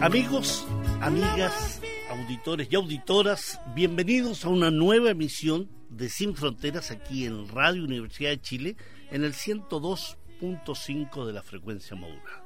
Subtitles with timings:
[0.00, 0.66] Amigos,
[1.00, 7.84] amigas, auditores y auditoras, bienvenidos a una nueva emisión de Sin Fronteras aquí en Radio
[7.84, 8.76] Universidad de Chile
[9.10, 12.44] en el 102.5 de la frecuencia modular.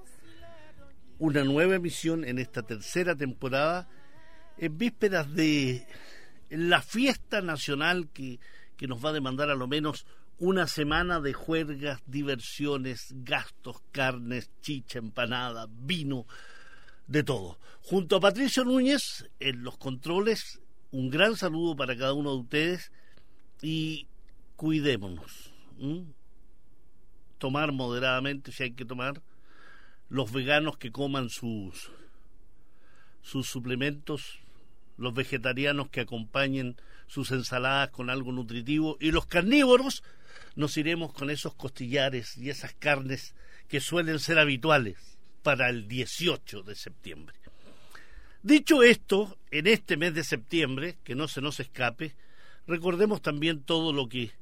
[1.18, 3.88] Una nueva emisión en esta tercera temporada
[4.56, 5.86] en vísperas de
[6.50, 8.40] la fiesta nacional que
[8.80, 10.06] que nos va a demandar a lo menos
[10.38, 16.24] una semana de juergas, diversiones, gastos, carnes, chicha, empanada, vino,
[17.10, 17.58] de todo.
[17.82, 20.60] Junto a Patricio Núñez, en los controles,
[20.92, 22.92] un gran saludo para cada uno de ustedes
[23.60, 24.06] y
[24.54, 25.52] cuidémonos.
[27.38, 29.22] Tomar moderadamente si hay que tomar.
[30.08, 31.90] Los veganos que coman sus,
[33.22, 34.38] sus suplementos,
[34.96, 36.76] los vegetarianos que acompañen
[37.08, 40.04] sus ensaladas con algo nutritivo y los carnívoros
[40.54, 43.34] nos iremos con esos costillares y esas carnes
[43.66, 47.36] que suelen ser habituales para el 18 de septiembre.
[48.42, 52.14] Dicho esto, en este mes de septiembre, que no se nos escape,
[52.66, 54.32] recordemos también todo lo que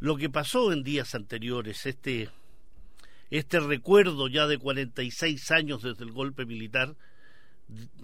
[0.00, 2.28] lo que pasó en días anteriores, este
[3.30, 6.96] este recuerdo ya de 46 años desde el golpe militar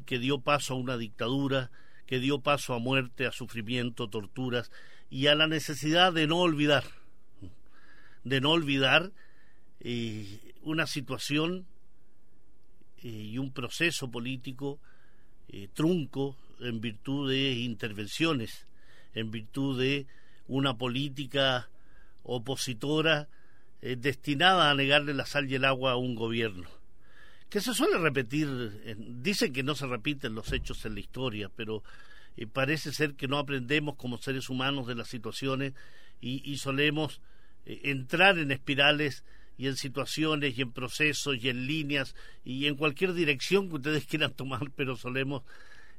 [0.07, 1.71] que dio paso a una dictadura
[2.09, 4.73] que dio paso a muerte, a sufrimiento, torturas
[5.11, 6.85] y a la necesidad de no olvidar,
[8.25, 9.13] de no olvidar
[9.81, 11.67] eh, una situación
[13.03, 14.79] eh, y un proceso político
[15.49, 18.67] eh, trunco en virtud de intervenciones,
[19.15, 20.07] en virtud de
[20.49, 21.69] una política
[22.25, 23.29] opositora
[23.81, 26.69] destinada a negarle la sal y el agua a un gobierno.
[27.49, 28.49] Que se suele repetir,
[28.99, 31.85] dicen que no se repiten los hechos en la historia, pero
[32.39, 35.73] eh, parece ser que no aprendemos como seres humanos de las situaciones
[36.21, 37.21] y, solemos
[37.67, 39.25] eh, entrar en espirales
[39.59, 42.15] y en situaciones y en procesos y en líneas
[42.45, 45.43] y en cualquier dirección que ustedes quieran tomar, pero solemos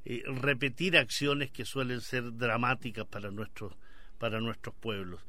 [0.06, 3.74] eh, repetir acciones que suelen ser dramáticas para nuestros
[4.18, 5.22] para nuestros pueblos.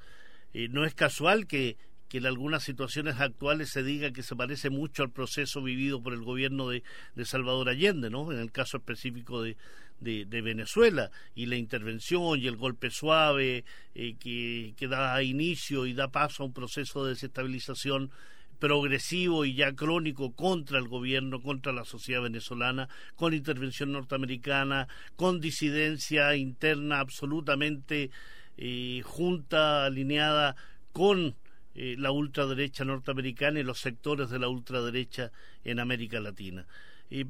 [0.53, 1.77] no es casual que
[2.11, 6.13] que en algunas situaciones actuales se diga que se parece mucho al proceso vivido por
[6.13, 6.83] el gobierno de,
[7.25, 8.33] Salvador Allende, ¿no?
[8.33, 9.57] En el caso específico de,
[10.01, 16.09] de, Venezuela y la intervención y el golpe suave eh, que, da inicio y da
[16.09, 18.11] paso a un proceso de desestabilización
[18.59, 25.41] progresivo y ya crónico contra el gobierno, contra la sociedad venezolana, con intervención norteamericana, con
[25.41, 28.11] disidencia interna absolutamente
[28.57, 30.57] eh, junta, alineada
[30.93, 31.37] con
[31.75, 35.33] eh, la ultraderecha norteamericana y los sectores de la ultraderecha
[35.65, 36.67] en América Latina.
[37.09, 37.27] Y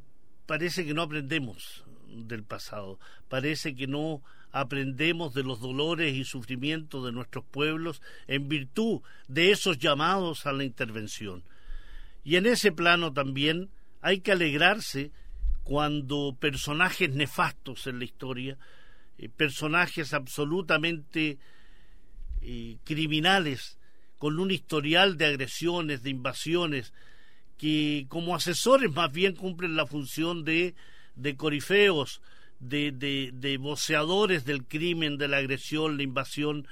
[0.46, 2.98] parece que no aprendemos del pasado,
[3.28, 4.22] parece que no
[4.52, 10.52] aprendemos de los dolores y sufrimientos de nuestros pueblos en virtud de esos llamados a
[10.52, 11.44] la intervención.
[12.24, 15.12] Y en ese plano también hay que alegrarse
[15.62, 18.58] cuando personajes nefastos en la historia,
[19.18, 21.38] eh, personajes absolutamente
[22.42, 23.78] eh, criminales,
[24.18, 26.92] con un historial de agresiones, de invasiones,
[27.56, 30.74] que como asesores más bien cumplen la función de,
[31.20, 32.20] de corifeos,
[32.58, 36.66] de, de, de voceadores del crimen, de la agresión, la invasión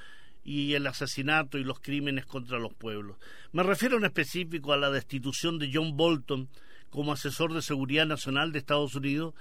[0.44, 3.18] y el asesinato y los crímenes contra los pueblos.
[3.52, 6.48] Me refiero en específico a la destitución de John Bolton
[6.90, 9.34] como asesor de seguridad nacional de Estados Unidos,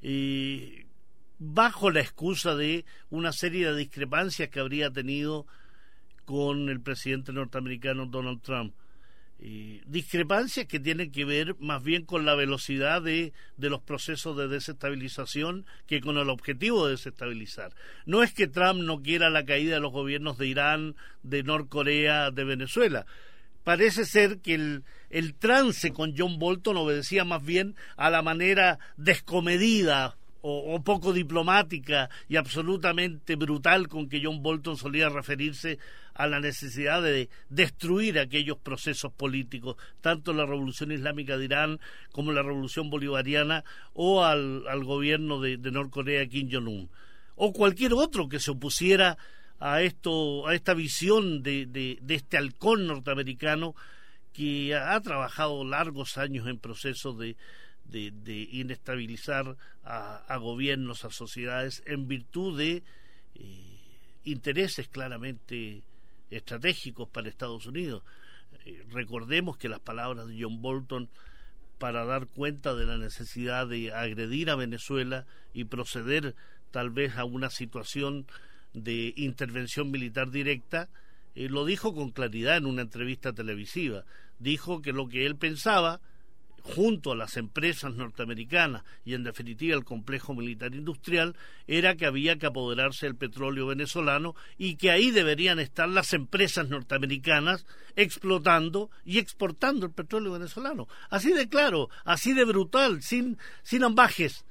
[0.00, 0.86] eh,
[1.38, 5.46] bajo la excusa de una serie de discrepancias que habría tenido
[6.24, 8.74] con el presidente norteamericano Donald Trump.
[9.38, 14.48] Discrepancias que tienen que ver más bien con la velocidad de, de, los procesos de
[14.48, 17.72] desestabilización que con el objetivo de desestabilizar.
[18.04, 22.32] No es que Trump no quiera la caída de los gobiernos de Irán, de Norcorea,
[22.32, 23.06] de Venezuela.
[23.62, 28.78] Parece ser que el, el trance con John Bolton obedecía más bien a la manera
[28.96, 35.78] descomedida o, poco diplomática y absolutamente brutal con que John Bolton solía referirse
[36.18, 41.80] a la necesidad de destruir aquellos procesos políticos, tanto la Revolución Islámica de Irán
[42.10, 46.90] como la Revolución Bolivariana o al, gobierno de, Norcorea Kim Jong-un,
[47.36, 49.16] o cualquier otro que se opusiera
[49.60, 53.76] a, esto, a esta visión de, de, de este halcón norteamericano
[54.32, 57.36] que ha trabajado largos años en procesos de,
[57.84, 62.82] de, inestabilizar a, gobiernos, a sociedades, en virtud de
[63.36, 63.78] eh,
[64.24, 65.84] intereses claramente
[66.30, 68.02] estratégicos para Estados Unidos.
[68.64, 71.08] Eh, recordemos que las palabras de John Bolton
[71.78, 76.34] para dar cuenta de la necesidad de agredir a Venezuela y proceder
[76.70, 78.26] tal vez a una situación
[78.74, 80.88] de intervención militar directa,
[81.34, 84.04] eh, lo dijo con claridad en una entrevista televisiva.
[84.38, 86.00] Dijo que lo que él pensaba
[86.74, 91.34] junto a las empresas norteamericanas y en definitiva el complejo militar industrial
[91.66, 96.68] era que había que apoderarse del petróleo venezolano y que ahí deberían estar las empresas
[96.68, 97.66] norteamericanas
[97.96, 100.88] explotando y exportando el petróleo venezolano.
[101.10, 104.44] Así de claro, así de brutal, sin, sin ambajes.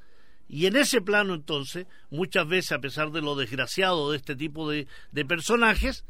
[0.49, 4.69] Y en ese plano entonces, muchas veces a pesar de lo desgraciado de este tipo
[4.69, 6.05] de, de personajes,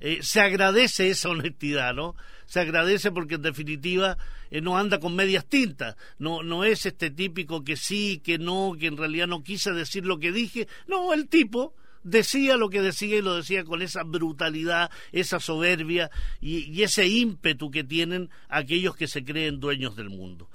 [0.00, 2.14] eh, se agradece esa honestidad, ¿no?
[2.46, 4.18] Se agradece porque en definitiva
[4.50, 8.76] eh, no anda con medias tintas, no, no es este típico que sí, que no,
[8.78, 11.74] que en realidad no quise decir lo que dije, no, el tipo
[12.06, 16.10] decía lo que decía y lo decía con esa brutalidad, esa soberbia
[16.40, 20.48] y, ese ímpetu que tienen aquellos que se creen dueños del mundo.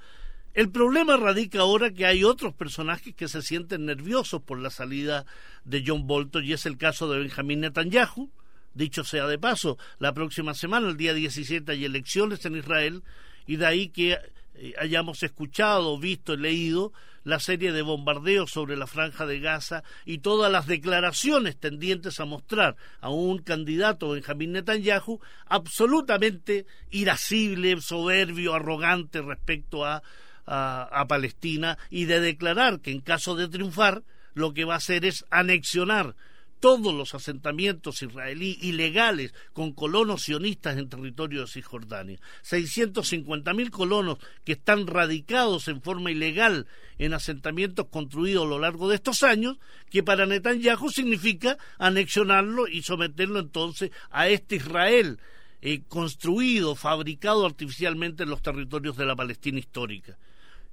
[0.54, 5.26] El problema radica ahora que hay otros personajes que se sienten nerviosos por la salida
[5.64, 8.30] de John Bolton y es el caso de Benjamín Netanyahu,
[8.74, 13.02] Dicho sea de paso, la próxima semana, el día 17, hay elecciones en Israel
[13.46, 14.18] y de ahí que
[14.54, 16.92] eh, hayamos escuchado, visto leído
[17.24, 22.24] la serie de bombardeos sobre la franja de Gaza y todas las declaraciones tendientes a
[22.24, 30.02] mostrar a un candidato, Benjamín Netanyahu, absolutamente irascible, soberbio, arrogante respecto a,
[30.46, 34.02] a Palestina y de declarar que en caso de triunfar
[34.34, 36.16] lo que va a hacer es anexionar
[36.62, 42.20] todos los asentamientos israelí ilegales con colonos sionistas en territorio de Cisjordania.
[42.48, 46.68] 650.000 colonos que están radicados en forma ilegal
[46.98, 49.58] en asentamientos construidos a lo largo de estos años,
[49.90, 55.18] que para Netanyahu significa anexionarlo y someterlo entonces a este Israel
[55.62, 60.16] eh, construido, fabricado artificialmente en los territorios de la Palestina histórica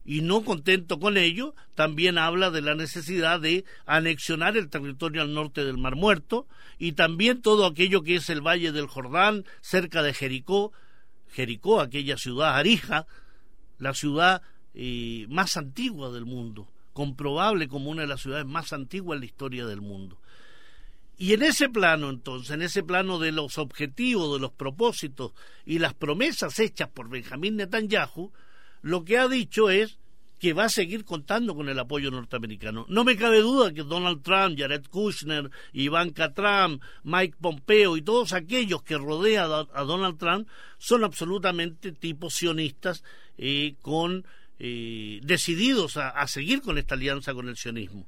[0.10, 5.36] y no contento con ello, también habla de la necesidad de anexionar el territorio al
[5.36, 6.48] norte del Mar Muerto
[6.80, 10.74] y también todo aquello que es el Valle del Jordán, cerca de Jericó,
[11.28, 13.06] Jericó, aquella ciudad arija,
[13.78, 14.42] la ciudad
[14.74, 19.28] eh, más antigua del mundo, comprobable como una de las ciudades más antiguas en la
[19.28, 20.20] historia del mundo.
[21.20, 25.34] Y en ese plano, entonces, en ese plano de los objetivos, de los propósitos
[25.68, 28.32] y las promesas hechas por Benjamín Netanyahu,
[28.82, 29.99] lo que ha dicho es
[30.40, 32.86] que va a seguir contando con el apoyo norteamericano.
[32.88, 38.32] No me cabe duda que Donald Trump, Jared Kushner, Ivanka Trump, Mike Pompeo y todos
[38.32, 40.48] aquellos que rodean a, Donald Trump
[40.78, 43.04] son absolutamente tipos sionistas
[43.38, 44.26] eh, con,
[44.60, 48.06] eh, decididos a, seguir con esta alianza con el sionismo.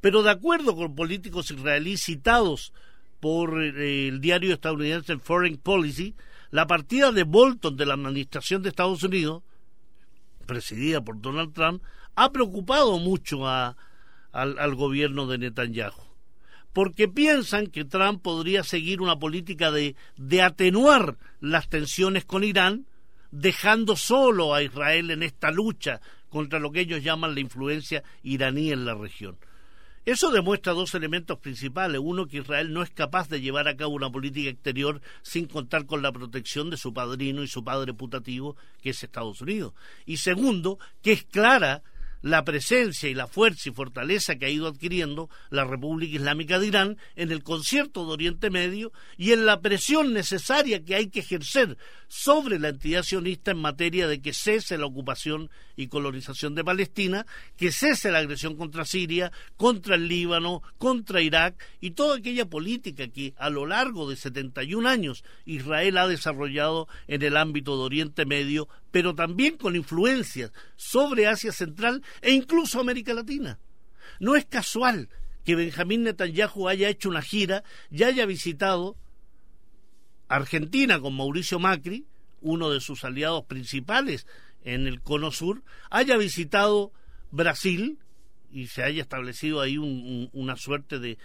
[0.00, 2.72] Pero de acuerdo con políticos israelíes citados
[3.20, 6.14] por eh, el diario estadounidense Foreign Policy,
[6.50, 9.42] la partida de Bolton de la administración de Estados Unidos
[10.48, 11.84] presidida por Donald Trump,
[12.16, 13.76] ha preocupado mucho a,
[14.32, 16.08] al, al gobierno de Netanyahu
[16.72, 22.86] porque piensan que Trump podría seguir una política de, de, atenuar las tensiones con Irán,
[23.32, 28.70] dejando solo a Israel en esta lucha contra lo que ellos llaman la influencia iraní
[28.70, 29.38] en la región.
[30.08, 32.00] Eso demuestra dos elementos principales.
[32.02, 35.84] Uno, que Israel no es capaz de llevar a cabo una política exterior sin contar
[35.84, 39.74] con la protección de su padrino y su padre putativo, que es Estados Unidos.
[40.06, 41.82] Y segundo, que es clara
[42.22, 46.66] la presencia y la fuerza y fortaleza que ha ido adquiriendo la República Islámica de
[46.66, 51.20] Irán en el concierto de Oriente Medio y en la presión necesaria que hay que
[51.20, 51.76] ejercer
[52.08, 57.26] sobre la entidad sionista en materia de que cese la ocupación y colonización de Palestina,
[57.56, 63.08] que cese la agresión contra Siria, contra el Líbano, contra Irak y toda aquella política
[63.08, 68.26] que a lo largo de 71 años Israel ha desarrollado en el ámbito de Oriente
[68.26, 73.58] Medio, pero también con influencias sobre Asia Central e incluso América Latina.
[74.20, 75.08] No es casual
[75.44, 78.96] que Benjamín Netanyahu haya hecho una gira y haya visitado
[80.28, 82.06] Argentina con Mauricio Macri,
[82.40, 84.26] uno de sus aliados principales
[84.62, 86.92] en el Cono Sur, haya visitado
[87.30, 87.98] Brasil
[88.50, 91.16] y se haya establecido ahí una suerte de,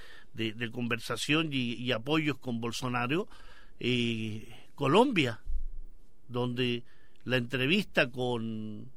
[0.71, 3.27] conversación y, apoyos con Bolsonaro,
[3.79, 5.41] eh, Colombia,
[6.27, 6.83] donde
[7.25, 8.91] la entrevista con,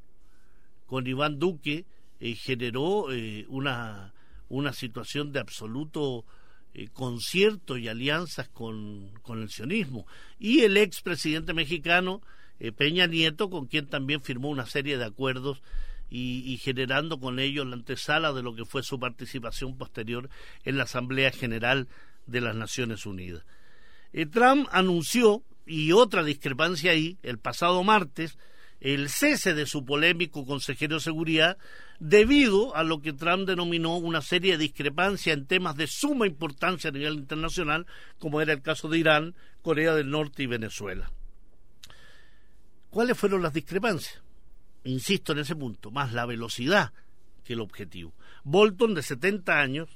[0.87, 1.85] con Iván Duque
[2.19, 4.13] eh, generó eh, una,
[4.49, 6.25] una situación de absoluto
[6.73, 10.07] eh, concierto y alianzas con, con, el sionismo.
[10.39, 12.21] Y el expresidente mexicano
[12.75, 15.61] Peña Nieto, con quien también firmó una serie de acuerdos
[16.09, 20.27] y, generando con ello la antesala de lo que fue su participación posterior
[20.63, 21.87] en la Asamblea General
[22.25, 23.45] de las Naciones Unidas.
[24.31, 28.39] Trump anunció, y otra discrepancia ahí, el pasado martes,
[28.79, 31.57] el cese de su polémico consejero de seguridad
[31.99, 36.89] debido a lo que Trump denominó una serie de discrepancias en temas de suma importancia
[36.89, 37.87] a nivel internacional,
[38.19, 41.11] como era el caso de Irán, Corea del Norte y Venezuela.
[42.89, 44.21] ¿Cuáles fueron las discrepancias?
[44.83, 46.93] Insisto en ese punto, más la velocidad
[47.43, 48.13] que el objetivo.
[48.43, 49.89] Bolton, de 70 años,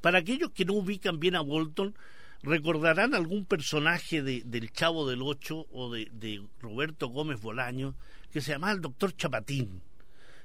[0.00, 1.94] para aquellos que no ubican bien a Bolton,
[2.42, 7.94] recordarán algún personaje de, del Chavo del Ocho o de, de Roberto Gómez Bolaño
[8.32, 9.82] que se llamaba el doctor Chapatín.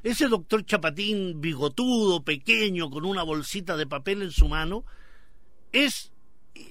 [0.04, 4.86] Ese doctor Chapatín bigotudo, pequeño, con una bolsita de papel en su mano,
[5.72, 6.12] es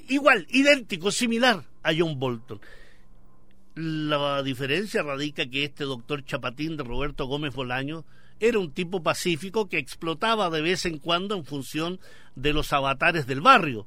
[0.08, 2.60] igual, idéntico, similar a John Bolton.
[3.74, 8.04] La diferencia radica que este doctor Chapatín de Roberto Gómez Bolaño
[8.38, 11.98] era un tipo pacífico que explotaba de vez en cuando en función
[12.36, 13.86] de los avatares del barrio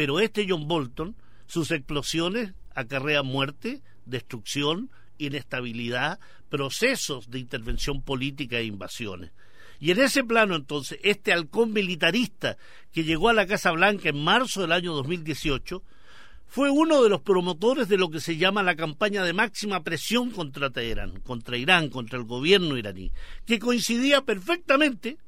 [0.00, 1.14] pero este John Bolton,
[1.46, 4.88] sus explosiones acarrean muerte, destrucción,
[5.18, 9.30] inestabilidad, procesos de intervención política e invasiones.
[9.78, 12.56] Y en ese plano, entonces, este halcón militarista
[12.92, 15.82] que llegó a la Casa Blanca en marzo del año 2018
[16.46, 20.30] fue uno de los promotores de lo que se llama la campaña de máxima presión
[20.30, 23.12] contra Teherán, contra Irán, contra el gobierno iraní,
[23.44, 25.18] que coincidía perfectamente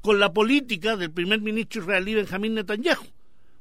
[0.00, 3.04] con la política del primer ministro israelí Benjamín Netanyahu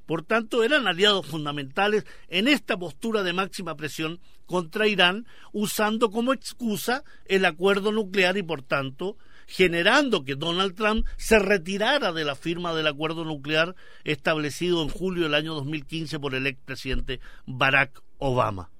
[0.09, 6.33] por tanto, eran aliados fundamentales en esta postura de máxima presión contra Irán, usando como
[6.33, 12.33] excusa el acuerdo nuclear y, por tanto, generando que Donald Trump se retirara de la
[12.33, 18.71] firma del acuerdo nuclear establecido en julio del año 2015 por el expresidente Barack Obama.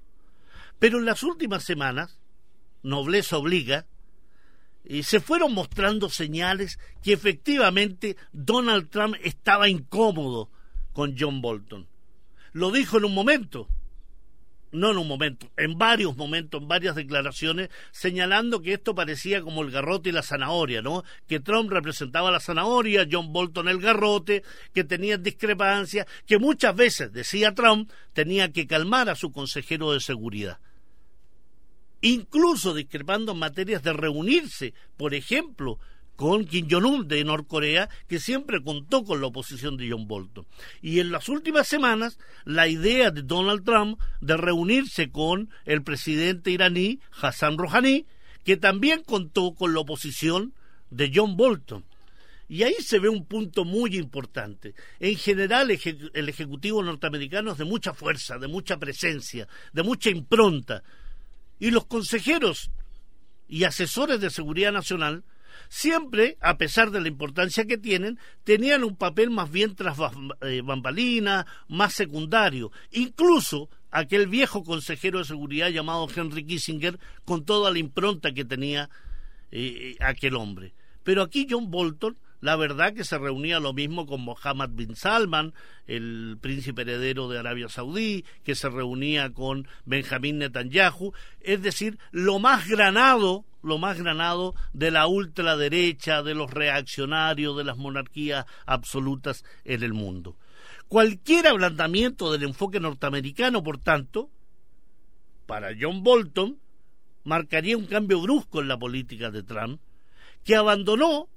[0.80, 2.18] Pero en las últimas semanas,
[2.82, 3.86] nobleza obliga,
[4.84, 10.50] y se fueron mostrando señales que efectivamente Donald Trump estaba incómodo
[10.92, 11.86] con John Bolton.
[12.52, 13.68] Lo dijo en un momento,
[14.72, 19.62] no en un momento, en varios momentos, en varias declaraciones, señalando que esto parecía como
[19.62, 21.04] el garrote y la zanahoria, ¿no?
[21.26, 24.42] Que Trump representaba la zanahoria, John Bolton el garrote,
[24.72, 30.00] que tenían discrepancias, que muchas veces, decía Trump, tenía que calmar a su consejero de
[30.00, 30.58] seguridad.
[32.02, 35.78] Incluso discrepando en materias de reunirse, por ejemplo,
[36.20, 40.46] con Kim Jong-un de Norcorea, que siempre contó con la oposición de John Bolton.
[40.82, 46.50] Y en las últimas semanas, la idea de Donald Trump de reunirse con el presidente
[46.50, 48.04] iraní, Hassan Rouhani,
[48.44, 50.52] que también contó con la oposición
[50.90, 51.86] de John Bolton.
[52.50, 54.74] Y ahí se ve un punto muy importante.
[54.98, 60.82] En general, el Ejecutivo norteamericano es de mucha fuerza, de mucha presencia, de mucha impronta.
[61.58, 62.70] Y los consejeros
[63.48, 65.24] y asesores de seguridad nacional
[65.68, 69.98] siempre, a pesar de la importancia que tienen, tenían un papel más bien tras
[70.42, 72.72] eh, bambalina, más secundario.
[72.90, 78.90] Incluso aquel viejo consejero de seguridad llamado Henry Kissinger, con toda la impronta que tenía
[79.50, 80.74] eh, aquel hombre.
[81.02, 85.52] Pero aquí John Bolton la verdad que se reunía lo mismo con Mohammed bin Salman,
[85.86, 92.38] el príncipe heredero de Arabia Saudí, que se reunía con Benjamín Netanyahu, es decir, lo
[92.38, 99.44] más granado, lo más granado de la ultraderecha, de los reaccionarios, de las monarquías absolutas
[99.64, 100.36] en el mundo.
[100.88, 104.30] Cualquier ablandamiento del enfoque norteamericano, por tanto,
[105.46, 106.58] para John Bolton,
[107.24, 109.80] marcaría un cambio brusco en la política de Trump,
[110.44, 111.28] que abandonó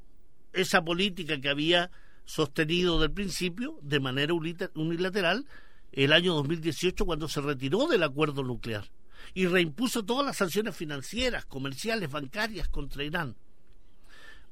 [0.54, 1.92] esa política que había
[2.26, 5.46] sostenido del principio de manera unilateral
[5.92, 8.86] el año 2018 cuando se retiró del acuerdo nuclear
[9.34, 13.36] y reimpuso todas las sanciones financieras, comerciales, bancarias contra Irán.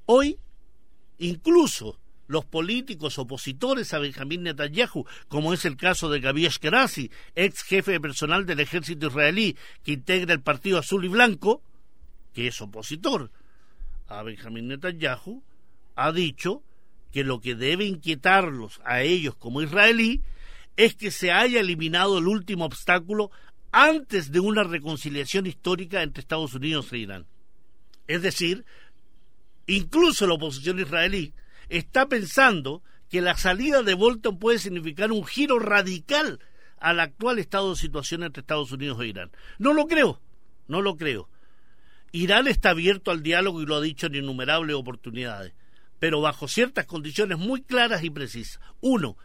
[0.06, 0.38] Hoy,
[1.20, 7.62] incluso los políticos opositores a Benjamín Netanyahu, como es el caso de Gabi Ashkenazi, ex
[7.64, 11.62] jefe de personal del ejército israelí que integra el Partido Azul y Blanco,
[12.34, 13.32] que es opositor
[14.08, 15.44] a Benjamín Netanyahu,
[15.96, 16.64] ha dicho
[17.12, 20.22] que lo que debe inquietarlos a ellos como israelí
[20.78, 23.32] es que se haya eliminado el último obstáculo
[23.72, 27.26] antes de una reconciliación histórica entre Estados Unidos e Irán.
[28.08, 28.66] Es decir,
[29.68, 31.34] incluso la oposición israelí
[31.70, 36.40] está pensando que la salida de Bolton puede significar un giro radical
[36.80, 39.32] al actual estado de situación entre Estados Unidos e Irán.
[39.60, 40.22] No lo creo,
[40.68, 41.30] no lo creo.
[42.12, 45.54] Irán está abierto al diálogo y lo ha dicho en innumerables oportunidades
[46.02, 48.60] pero bajo ciertas condiciones muy claras y precisas.
[48.82, 49.18] Uno,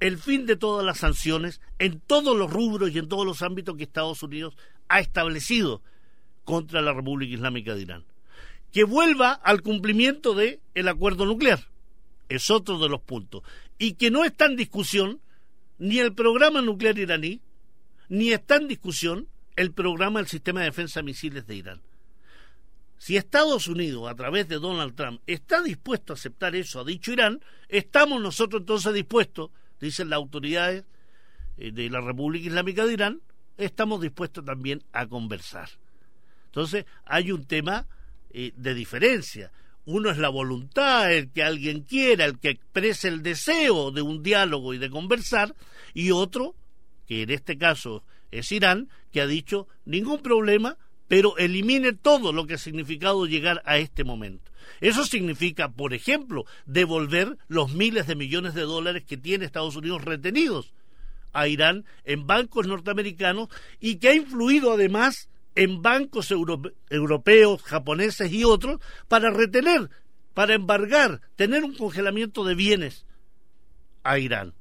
[0.00, 3.76] el fin de todas las sanciones en todos los rubros y en todos los ámbitos
[3.76, 4.56] que Estados Unidos
[4.88, 5.82] ha establecido
[6.44, 8.04] contra la República Islámica de Irán.
[8.72, 11.68] que vuelva al cumplimiento del el acuerdo nuclear.
[12.28, 13.42] Es otro de los puntos.
[13.78, 15.20] Y que no está en discusión
[15.78, 17.40] ni el programa nuclear iraní,
[18.08, 21.80] ni está en discusión el programa del sistema de defensa de misiles de Irán.
[22.98, 27.12] Si Estados Unidos, a través de Donald Trump, está dispuesto a aceptar eso, ha dicho
[27.12, 29.50] Irán, estamos nosotros entonces dispuestos,
[29.80, 30.84] dicen las autoridades
[31.56, 33.20] eh, de la República Islámica de Irán,
[33.56, 35.68] estamos dispuestos también a conversar.
[36.46, 37.86] Entonces, hay un tema
[38.30, 39.52] eh, de diferencia.
[39.84, 44.22] Uno es la voluntad, el que alguien quiera, el que exprese el deseo de un
[44.22, 45.54] diálogo y de conversar,
[45.94, 46.54] y otro,
[47.06, 50.76] que en este caso es Irán, que ha dicho ningún problema,
[51.08, 54.52] pero elimine todo lo que ha significado llegar a este momento.
[54.80, 60.04] Eso significa, por ejemplo, devolver los miles de millones de dólares que tiene Estados Unidos
[60.04, 60.74] retenidos
[61.32, 63.48] a Irán en bancos norteamericanos
[63.80, 69.90] y que ha influido además en bancos europeos, japoneses y otros para retener,
[70.34, 73.06] para embargar, tener un congelamiento de bienes
[74.04, 74.54] a Irán.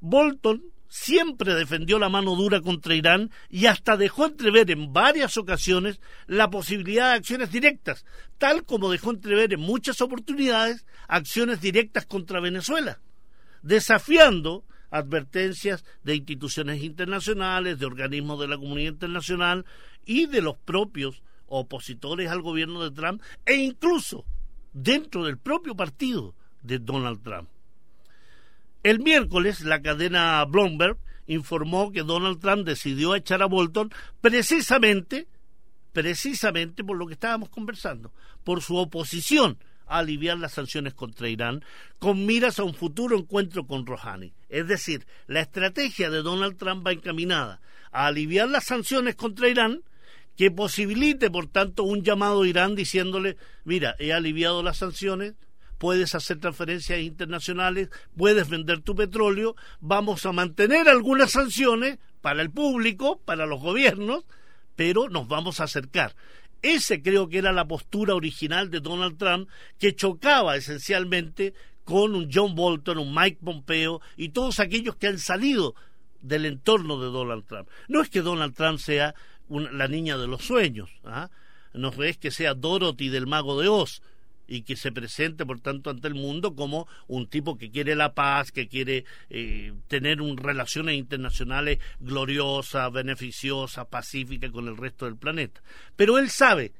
[0.00, 6.00] Bolton siempre defendió la mano dura contra Irán y hasta dejó entrever en varias ocasiones
[6.26, 8.04] la posibilidad de acciones directas,
[8.38, 13.00] tal como dejó entrever en muchas oportunidades acciones directas contra Venezuela,
[13.62, 19.66] desafiando advertencias de instituciones internacionales, de organismos de la comunidad internacional
[20.06, 24.24] y de los propios opositores al gobierno de Trump e incluso
[24.72, 27.48] dentro del propio partido de Donald Trump.
[28.88, 33.92] El miércoles la cadena Bloomberg informó que Donald Trump decidió echar a Bolton
[34.22, 35.28] precisamente
[35.92, 38.14] precisamente por lo que estábamos conversando,
[38.44, 41.62] por su oposición a aliviar las sanciones contra Irán
[41.98, 44.32] con miras a un futuro encuentro con Rouhani.
[44.48, 47.60] Es decir, la estrategia de Donald Trump va encaminada
[47.92, 49.82] a aliviar las sanciones contra Irán
[50.34, 55.34] que posibilite, por tanto, un llamado a Irán diciéndole, mira, he aliviado las sanciones,
[55.78, 62.50] puedes hacer transferencias internacionales, puedes vender tu petróleo, vamos a mantener algunas sanciones para el
[62.50, 64.24] público, para los gobiernos,
[64.76, 66.14] pero nos vamos a acercar.
[66.60, 72.28] Ese creo que era la postura original de Donald Trump, que chocaba esencialmente con un
[72.32, 75.74] John Bolton, un Mike Pompeo y todos aquellos que han salido
[76.20, 77.68] del entorno de Donald Trump.
[77.86, 79.14] No es que Donald Trump sea
[79.48, 81.30] la niña de los sueños, ¿ah?
[81.72, 84.02] no es que sea Dorothy del mago de Oz,
[84.48, 88.14] y que se presente, por tanto, ante el mundo como un tipo que quiere la
[88.14, 95.16] paz, que quiere eh, tener un, relaciones internacionales gloriosas, beneficiosas, pacíficas con el resto del
[95.16, 95.62] planeta.
[95.94, 96.72] Pero él sabe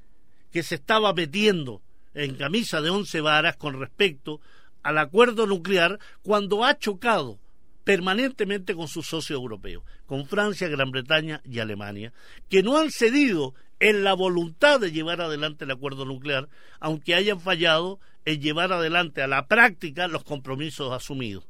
[0.50, 1.82] que se estaba metiendo
[2.14, 4.40] en camisa de once varas con respecto
[4.82, 7.38] al acuerdo nuclear cuando ha chocado
[7.84, 12.12] permanentemente con sus socios europeos, con Francia, Gran Bretaña y Alemania,
[12.48, 16.48] que no han cedido en la voluntad de llevar adelante el acuerdo nuclear,
[16.80, 21.46] aunque hayan fallado en llevar adelante a la práctica los compromisos asumidos.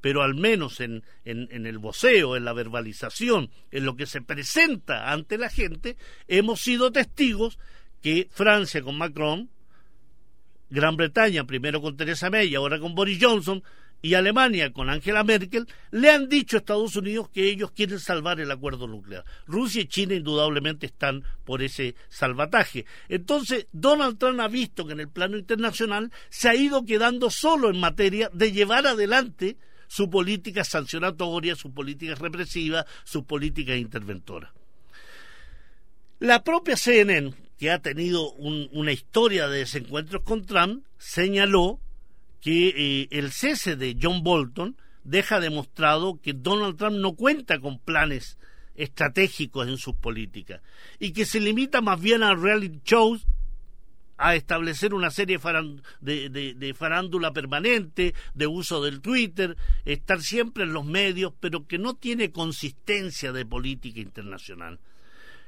[0.00, 5.36] Pero al menos en, el voceo, en la verbalización, en lo que se presenta ante
[5.36, 5.96] la gente,
[6.26, 7.58] hemos sido testigos
[8.00, 9.50] que Francia con Macron,
[10.70, 13.62] Gran Bretaña primero con Theresa May y ahora con Boris Johnson,
[14.02, 18.40] y Alemania con Angela Merkel le han dicho a Estados Unidos que ellos quieren salvar
[18.40, 19.24] el acuerdo nuclear.
[19.46, 22.86] Rusia y China indudablemente están por ese salvataje.
[23.08, 27.70] Entonces, Donald Trump ha visto que en el plano internacional se ha ido quedando solo
[27.70, 34.52] en materia de llevar adelante su política sancionatoria, su política represiva, su política interventora.
[36.20, 41.80] La propia CNN, que ha tenido una historia de desencuentros con Trump, señaló
[42.40, 47.78] que eh, el cese de John Bolton deja demostrado que Donald Trump no cuenta con
[47.78, 48.38] planes
[48.74, 50.60] estratégicos en sus políticas
[50.98, 53.26] y que se limita más bien a reality shows
[54.20, 55.40] a establecer una serie
[56.02, 61.78] de, de, farándula permanente, de uso del Twitter, estar siempre en los medios, pero que
[61.78, 64.78] no tiene consistencia de política internacional.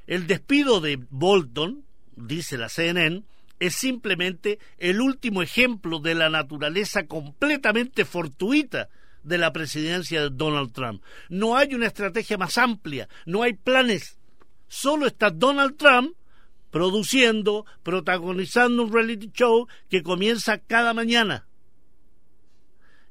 [0.07, 1.83] El despido de Bolton,
[2.15, 3.21] dice la CNN,
[3.63, 8.89] es simplemente el último ejemplo de la naturaleza completamente fortuita
[9.23, 11.01] de la presidencia de Donald Trump.
[11.29, 14.19] No hay una estrategia más amplia, no hay planes.
[14.67, 16.13] Solo está Donald Trump
[16.71, 21.47] produciendo, protagonizando un reality show que comienza cada mañana.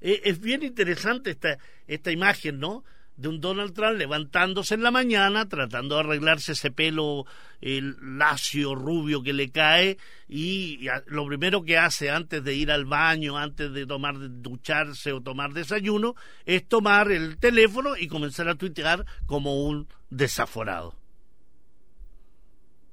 [0.02, 2.84] E, es bien interesante esta, esta imagen, ¿no?
[3.16, 7.26] De un Donald Trump levantándose en la mañana, tratando de arreglarse ese pelo
[7.60, 9.98] el lacio, rubio que le cae,
[10.28, 15.20] y lo primero que hace antes de ir al baño, antes de tomar, ducharse o
[15.20, 20.96] tomar desayuno, es tomar el teléfono y comenzar a tuitear como un desaforado.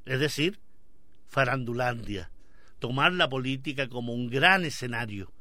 [0.06, 0.60] Es decir,
[1.28, 2.32] farandulandia.
[2.80, 5.34] tomar la política como un gran escenario,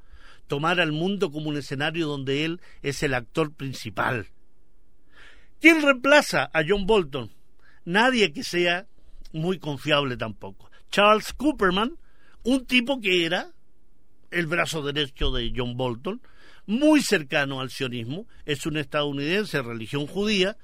[0.49, 4.27] tomar al mundo como un escenario donde él es el actor principal.
[5.61, 7.33] ¿Quién reemplaza a John Bolton?
[7.85, 8.87] Nadie que sea
[9.33, 10.71] muy confiable tampoco.
[10.90, 11.97] Charles Cooperman,
[12.44, 13.51] un tipo que era
[14.31, 16.21] el brazo derecho de John Bolton,
[16.66, 20.57] muy cercano al sionismo, es un estadounidense de religión judía,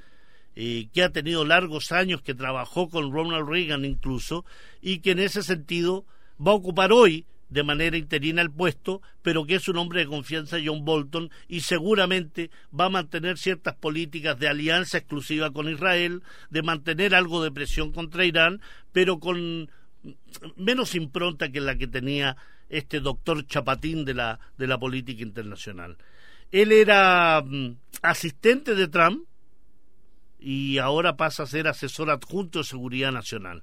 [0.55, 4.45] eh, que ha tenido largos años, que trabajó con Ronald Reagan incluso,
[4.81, 6.05] y que en ese sentido
[6.39, 10.09] va a ocupar hoy de manera interina el puesto, pero que es un hombre de
[10.09, 16.25] confianza John Bolton y seguramente va a mantener ciertas políticas de alianza exclusiva con Israel,
[16.51, 19.71] de mantener algo de presión contra Irán, pero con
[20.57, 22.37] menos impronta que la que tenía
[22.69, 25.97] este doctor Chapatín de la, de la política internacional.
[26.51, 29.29] Él era mm, asistente de Trump
[30.41, 33.63] y ahora pasa a ser asesor adjunto de seguridad nacional.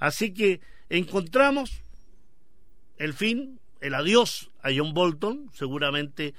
[0.00, 1.84] Así que encontramos
[2.98, 6.34] el fin, el adiós a John Bolton, seguramente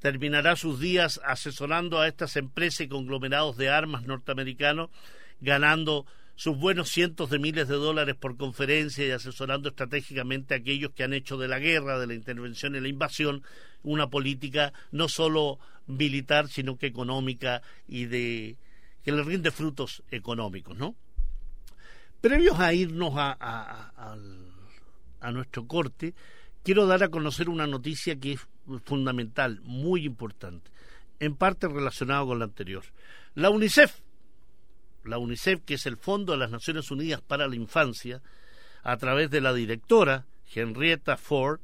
[0.00, 4.90] terminará sus días asesorando a estas empresas y conglomerados de armas norteamericanos,
[5.40, 6.06] ganando
[6.36, 11.02] sus buenos cientos de miles de dólares por conferencia y asesorando estratégicamente a aquellos que
[11.02, 13.42] han hecho de la guerra, de la intervención y la invasión
[13.82, 15.58] una política no solo
[15.88, 18.56] militar, sino que económica y de
[19.02, 20.94] que le rinde frutos económicos, ¿no?
[22.20, 24.16] Previos a irnos a,
[25.32, 26.14] nuestro corte,
[26.62, 28.40] quiero dar a conocer una noticia que es
[28.84, 30.70] fundamental, muy importante,
[31.20, 32.84] en parte relacionada con la anterior.
[33.34, 34.00] La UNICEF
[35.08, 38.22] la UNICEF, que es el Fondo de las Naciones Unidas para la Infancia,
[38.82, 41.60] a través de la directora Henrietta Ford,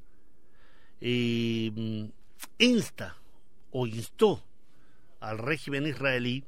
[1.00, 2.04] mm,
[2.58, 3.16] insta
[3.70, 4.42] o instó
[5.20, 6.44] al régimen israelí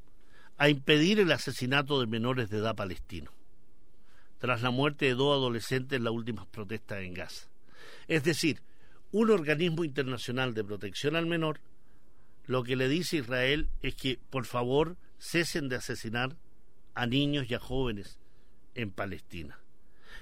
[0.58, 3.30] a impedir el asesinato de menores de edad palestino,
[4.38, 7.48] tras la muerte de dos adolescentes en las últimas protestas en Gaza.
[8.08, 8.62] Es decir,
[9.12, 11.60] un organismo internacional de protección al menor
[12.46, 16.36] lo que le dice a Israel es que por favor cesen de asesinar
[16.94, 18.18] a niños y a jóvenes
[18.74, 19.58] en Palestina.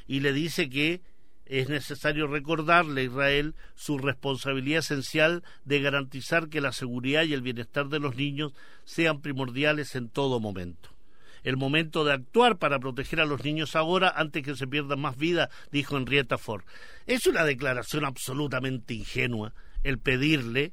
[0.06, 1.02] Y le dice que
[1.46, 7.42] es necesario recordarle a Israel su responsabilidad esencial de garantizar que la seguridad y el
[7.42, 8.52] bienestar de los niños
[8.84, 10.93] sean primordiales en todo momento.
[11.44, 15.16] El momento de actuar para proteger a los niños ahora antes que se pierdan más
[15.16, 16.64] vida, dijo Henrietta Ford.
[17.06, 19.54] Es una declaración absolutamente ingenua
[19.84, 20.72] el pedirle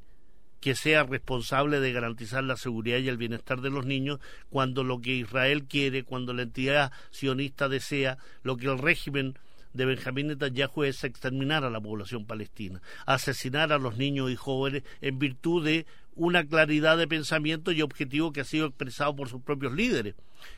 [0.62, 5.02] que sea responsable de garantizar la seguridad y el bienestar de los niños cuando lo
[5.02, 9.38] que Israel quiere, cuando la entidad sionista desea, lo que el régimen
[9.74, 14.84] de Benjamín Netanyahu es exterminar a la población palestina, asesinar a los niños y jóvenes
[15.02, 19.42] en virtud de una claridad de pensamiento y objetivo que ha sido expresado por sus
[19.42, 20.16] propios líderes,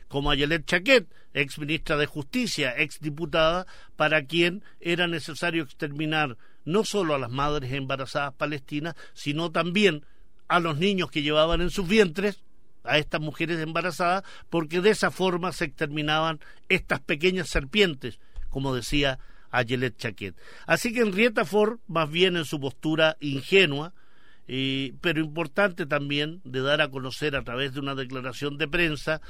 [0.08, 6.84] como Ayelet Chaquet, ex ministra de Justicia, ex diputada, para quien era necesario exterminar no
[6.84, 10.04] solo a las madres embarazadas palestinas, sino también
[10.48, 12.42] a los niños que llevaban en sus vientres,
[12.84, 18.18] a estas mujeres embarazadas, porque de esa forma se exterminaban estas pequeñas serpientes,
[18.50, 19.18] como decía
[19.50, 20.34] Ayelet Chaquet.
[20.66, 23.94] Así que Henrietta Ford, más bien en su postura ingenua,
[24.46, 29.20] pero importante también de dar a conocer a través de una declaración de prensa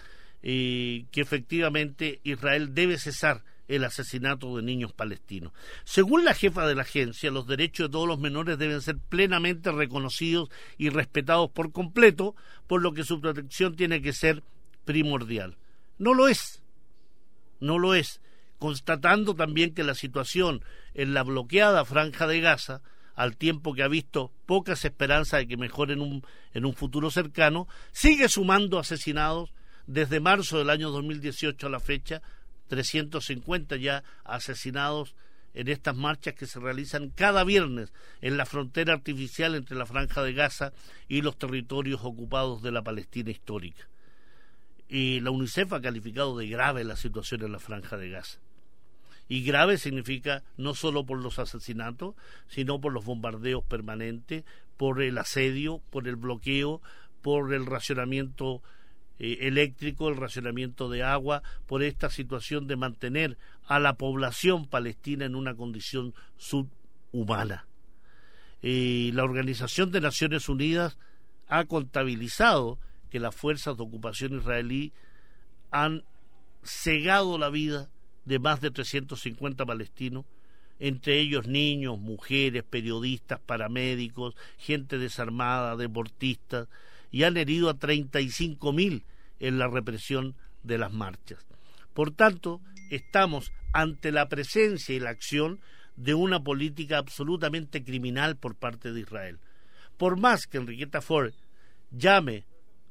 [0.42, 5.52] que efectivamente Israel debe cesar el asesinato de niños palestinos.
[5.84, 9.72] Según la jefa de la agencia, los derechos de todos los menores deben ser plenamente
[9.72, 12.34] reconocidos y respetados por completo,
[12.66, 14.42] por lo que su protección tiene que ser
[14.84, 15.56] primordial.
[15.96, 16.62] No lo es,
[17.60, 18.20] no lo es,
[18.58, 22.82] constatando también que la situación en la bloqueada franja de Gaza,
[23.14, 27.10] al tiempo que ha visto pocas esperanzas de que mejore en un, en un futuro
[27.10, 29.52] cercano, sigue sumando asesinados
[29.86, 32.22] desde marzo del año 2018 a la fecha,
[32.68, 35.14] 350 ya asesinados
[35.54, 40.22] en estas marchas que se realizan cada viernes en la frontera artificial entre la franja
[40.22, 40.72] de Gaza
[41.08, 43.88] y los territorios ocupados de la Palestina histórica.
[44.88, 48.40] Y la UNICEF ha calificado de grave la situación en la franja de Gaza.
[49.28, 52.14] Y grave significa no solo por los asesinatos,
[52.48, 54.44] sino por los bombardeos permanentes,
[54.76, 56.82] por el asedio, por el bloqueo,
[57.22, 58.62] por el racionamiento
[59.18, 65.24] eh, eléctrico, el racionamiento de agua, por esta situación de mantener a la población palestina
[65.24, 67.66] en una condición subhumana.
[68.60, 70.98] Eh, la Organización de Naciones Unidas
[71.48, 72.78] ha contabilizado
[73.10, 74.92] que las fuerzas de ocupación israelí
[75.70, 76.02] han
[76.62, 77.88] cegado la vida
[78.24, 80.24] de más de 350 palestinos,
[80.78, 86.68] entre ellos niños, mujeres, periodistas, paramédicos, gente desarmada, deportistas,
[87.10, 89.04] y han herido a 35 mil
[89.38, 91.46] en la represión de las marchas.
[91.92, 92.60] Por tanto,
[92.90, 95.60] estamos ante la presencia y la acción
[95.96, 99.38] de una política absolutamente criminal por parte de Israel.
[99.96, 101.32] Por más que Enriqueta Ford
[101.92, 102.44] llame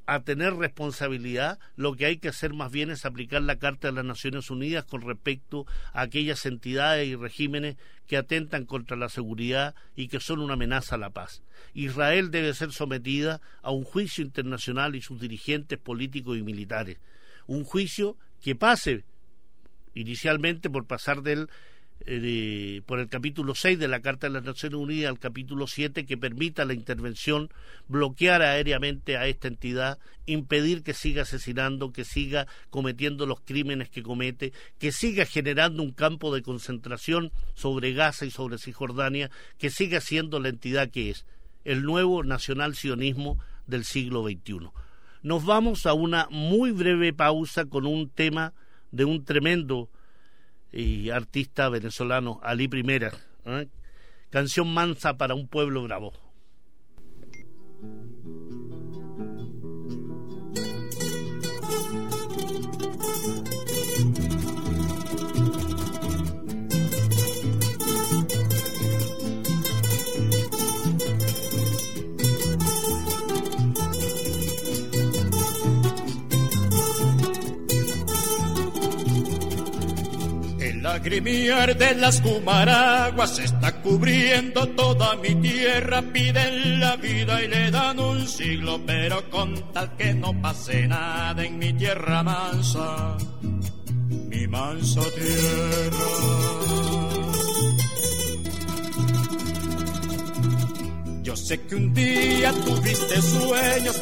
[0.05, 3.93] a tener responsabilidad, lo que hay que hacer más bien es aplicar la Carta de
[3.93, 9.75] las Naciones Unidas con respecto a aquellas entidades y regímenes que atentan contra la seguridad
[9.95, 11.41] y que son una amenaza a la paz.
[11.73, 16.97] Israel debe ser sometida a un juicio internacional y sus dirigentes políticos y militares.
[17.47, 19.05] Un juicio que pase
[19.93, 21.49] inicialmente por pasar del
[22.05, 26.05] eh, por el capítulo 6 de la Carta de las Naciones Unidas al capítulo 7
[26.05, 27.49] que permita la intervención,
[27.87, 34.03] bloquear aéreamente a esta entidad, impedir que siga asesinando, que siga cometiendo los crímenes que
[34.03, 40.01] comete, que siga generando un campo de concentración sobre Gaza y sobre Cisjordania, que siga
[40.01, 41.25] siendo la entidad que es,
[41.63, 44.71] el nuevo nacional sionismo del siglo XXI.
[45.21, 48.53] Nos vamos a una muy breve pausa con un tema
[48.91, 49.89] de un tremendo
[50.73, 53.11] y artista venezolano, Ali Primera.
[53.45, 53.67] ¿eh?
[54.29, 56.13] Canción mansa para un pueblo bravo.
[80.99, 86.01] De las cumaraguas está cubriendo toda mi tierra.
[86.01, 91.43] Piden la vida y le dan un siglo, pero con tal que no pase nada
[91.43, 93.17] en mi tierra mansa,
[94.29, 95.97] mi mansa tierra.
[101.23, 103.99] Yo sé que un día tuviste sueños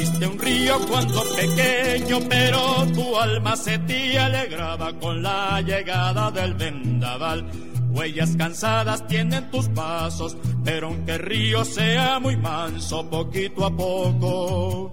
[0.00, 6.54] Viste un río cuando pequeño, pero tu alma se te alegraba con la llegada del
[6.54, 7.44] vendaval.
[7.90, 14.90] Huellas cansadas tienen tus pasos, pero aunque el río sea muy manso, poquito a poco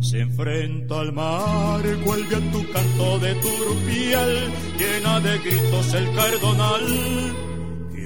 [0.00, 7.44] se enfrenta al mar, cuelga tu canto de turpial, llena de gritos el cardonal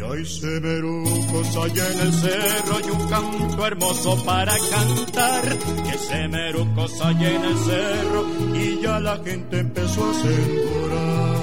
[0.02, 5.58] hay semerucos allá en el cerro y un canto hermoso para cantar.
[5.58, 11.38] Que semerucos allá en el cerro y ya la gente empezó a sembrar.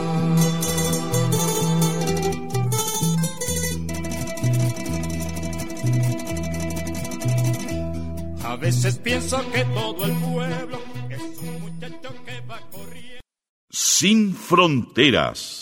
[8.44, 13.22] A veces pienso que todo el pueblo es un muchacho que va corriendo.
[13.70, 15.55] Sin fronteras.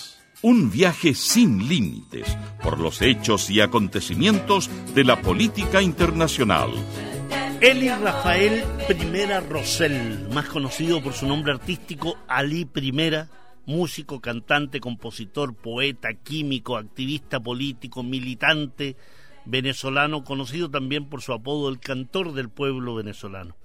[0.45, 6.69] Un viaje sin límites por los hechos y acontecimientos de la política internacional.
[7.61, 12.91] Eli Rafael I Rosell, más conocido por su nombre artístico Ali I,
[13.65, 18.97] músico, cantante, compositor, poeta, químico, activista político, militante
[19.45, 23.55] venezolano, conocido también por su apodo el cantor del pueblo venezolano.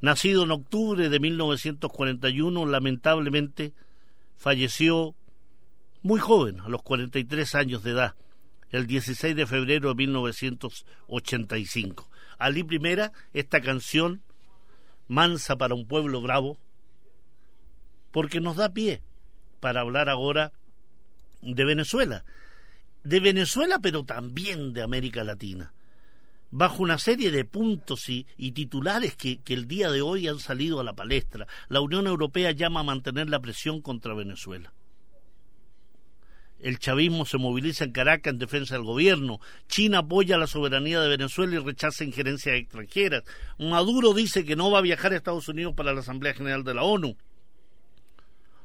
[0.00, 3.74] Nacido en octubre de 1941, lamentablemente
[4.38, 5.14] falleció
[6.02, 8.14] muy joven, a los 43 años de edad,
[8.70, 12.08] el 16 de febrero de 1985.
[12.38, 14.22] Ali Primera, esta canción,
[15.08, 16.56] Mansa para un pueblo bravo,
[18.12, 19.02] porque nos da pie
[19.60, 20.52] para hablar ahora
[21.42, 22.24] de Venezuela.
[23.04, 25.74] De Venezuela, pero también de América Latina.
[26.50, 30.84] Bajo una serie de puntos y, titulares que el día de hoy han salido a
[30.84, 34.72] la palestra, la Unión Europea llama a mantener la presión contra Venezuela
[36.62, 39.40] el chavismo se moviliza en Caracas en defensa del gobierno.
[39.68, 43.24] China apoya la soberanía de Venezuela y rechaza injerencias extranjeras.
[43.58, 46.74] Maduro dice que no va a viajar a Estados Unidos para la Asamblea General de
[46.74, 47.16] la ONU.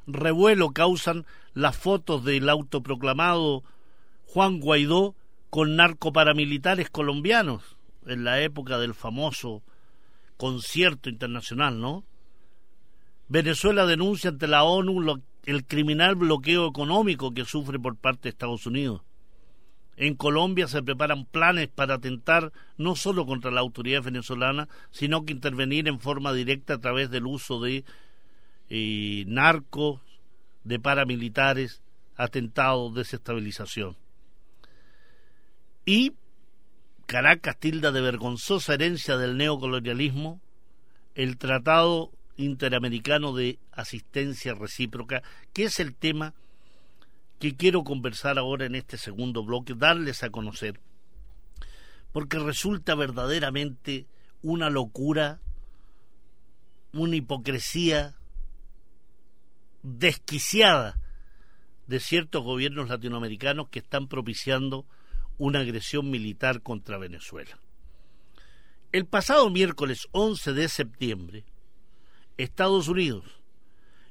[0.06, 3.64] Revuelo causan las fotos del autoproclamado
[4.26, 5.14] Juan Guaidó
[5.50, 9.62] con narcoparamilitares colombianos en la época del famoso
[10.36, 12.04] concierto internacional, ¿no?
[13.28, 18.28] Venezuela denuncia ante la ONU lo el criminal bloqueo económico que sufre por parte de
[18.30, 19.02] Estados Unidos.
[19.96, 25.32] En Colombia se preparan planes para atentar no solo contra la autoridad venezolana, sino que
[25.32, 27.84] intervenir en forma directa a través del uso de
[28.68, 30.00] eh, narcos,
[30.64, 31.80] de paramilitares,
[32.16, 33.96] atentados, desestabilización.
[35.86, 36.12] Y
[37.06, 40.40] Caracas tilda de vergonzosa herencia del neocolonialismo
[41.14, 45.22] el tratado Interamericano de Asistencia Recíproca,
[45.52, 46.34] que es el tema
[47.38, 50.80] que quiero conversar ahora en este segundo bloque, darles a conocer,
[52.12, 54.06] porque resulta verdaderamente
[54.42, 55.40] una locura,
[56.92, 58.14] una hipocresía
[59.82, 60.98] desquiciada
[61.86, 64.86] de ciertos gobiernos latinoamericanos que están propiciando
[65.38, 67.58] una agresión militar contra Venezuela.
[68.92, 71.44] El pasado miércoles 11 de septiembre,
[72.36, 73.24] Estados Unidos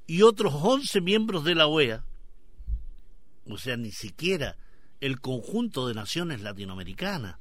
[0.07, 2.05] y otros 11 miembros de la OEA,
[3.47, 4.57] o sea, ni siquiera
[5.01, 7.37] el conjunto de naciones latinoamericanas,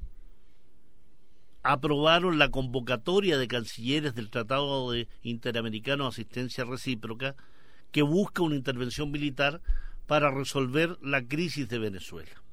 [1.63, 7.35] aprobaron la convocatoria de cancilleres del Tratado de Interamericano de Asistencia Recíproca
[7.91, 9.63] que busca una intervención militar
[10.07, 12.44] para resolver la crisis de Venezuela.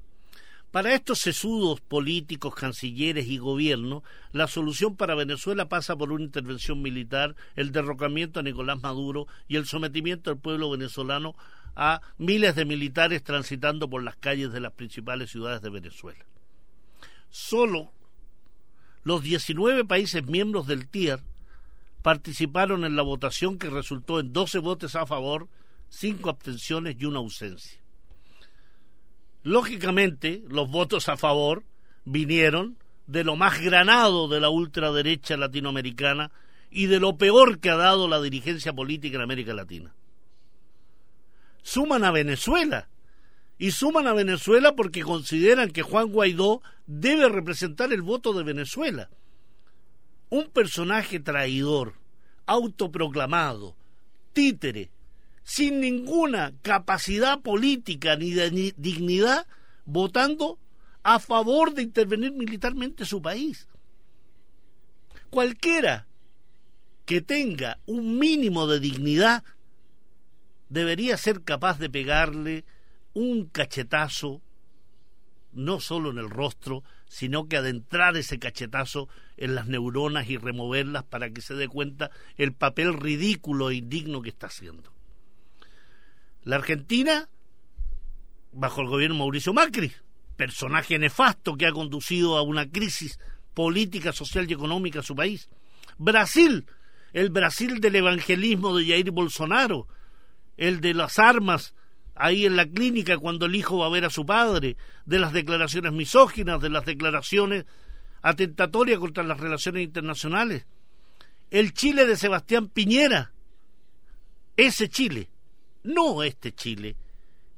[0.72, 6.82] Para estos sesudos políticos, cancilleres y gobierno, la solución para Venezuela pasa por una intervención
[6.82, 11.36] militar, el derrocamiento a Nicolás Maduro y el sometimiento del pueblo venezolano
[11.76, 16.26] a miles de militares transitando por las calles de las principales ciudades de Venezuela.
[17.30, 17.92] Solo
[19.04, 21.20] los 19 países miembros del TIER
[22.02, 25.50] participaron en la votación que resultó en 12 votos a favor,
[25.90, 27.81] 5 abstenciones y una ausencia.
[29.44, 31.64] Lógicamente, los votos a favor
[32.06, 32.78] vinieron
[33.08, 36.32] de lo más granado de la ultraderecha latinoamericana
[36.70, 39.94] y de lo peor que ha dado la dirigencia política en América Latina.
[41.64, 42.88] Suman a Venezuela,
[43.62, 49.12] y suman a Venezuela porque consideran que Juan Guaidó debe representar el voto de Venezuela.
[50.30, 51.94] Un personaje traidor,
[52.48, 53.76] autoproclamado,
[54.34, 54.90] títere,
[55.44, 59.48] sin ninguna capacidad política ni de dignidad,
[59.86, 60.60] votando
[61.04, 63.68] a favor de intervenir militarmente su país.
[65.30, 66.08] Cualquiera
[67.06, 69.44] que tenga un mínimo de dignidad
[70.70, 72.64] debería ser capaz de pegarle
[73.14, 74.42] un cachetazo,
[75.52, 81.04] no solo en el rostro, sino que adentrar ese cachetazo en las neuronas y removerlas
[81.04, 84.94] para que se dé cuenta el papel ridículo e indigno que está haciendo.
[86.44, 87.30] La Argentina,
[88.52, 89.92] bajo el gobierno Mauricio Macri,
[90.36, 93.20] personaje nefasto que ha conducido a una crisis
[93.54, 95.50] política, social y económica a su país.
[95.98, 96.66] Brasil,
[97.14, 99.88] el Brasil del evangelismo de Jair Bolsonaro,
[100.58, 101.76] el de las armas
[102.16, 105.34] ahí en la clínica cuando el hijo va a ver a su padre, de las
[105.34, 107.66] declaraciones misóginas, de las declaraciones
[108.22, 110.66] atentatorias contra las relaciones internacionales.
[111.50, 113.32] El Chile de Sebastián Piñera,
[114.56, 115.31] ese Chile,
[115.84, 116.96] no este Chile,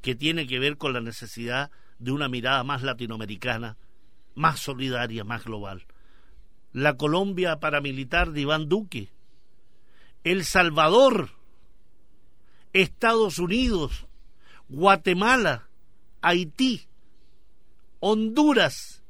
[0.02, 3.78] que tiene que ver con la necesidad de una mirada más latinoamericana,
[4.36, 5.86] más solidaria, más global.
[6.72, 9.12] La Colombia paramilitar de Iván Duque,
[10.24, 11.30] El Salvador,
[12.74, 14.08] Estados Unidos,
[14.68, 15.68] Guatemala,
[16.22, 16.88] Haití,
[18.00, 19.04] Honduras,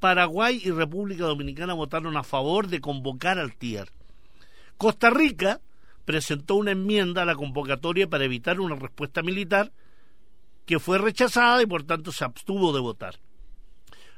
[0.00, 3.90] Paraguay y República Dominicana votaron a favor de convocar al TIER.
[4.76, 5.60] Costa Rica
[6.08, 9.72] presentó una enmienda a la convocatoria para evitar una respuesta militar
[10.64, 13.16] que fue rechazada y por tanto se abstuvo de votar.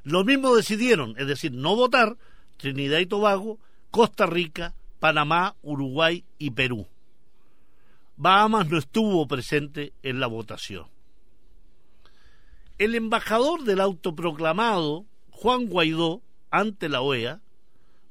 [0.04, 2.16] Lo mismo decidieron, es decir, no votar
[2.58, 3.58] Trinidad y Tobago,
[3.90, 6.86] Costa Rica, Panamá, Uruguay y Perú.
[8.16, 10.86] Bahamas no estuvo presente en la votación.
[12.78, 16.22] El embajador del autoproclamado Juan Guaidó
[16.52, 17.40] ante la OEA,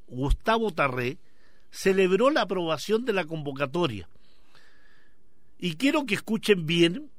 [0.10, 1.18] Gustavo Tarré,
[1.72, 4.10] celebró la aprobación de la convocatoria.
[5.58, 7.12] Y quiero que escuchen bien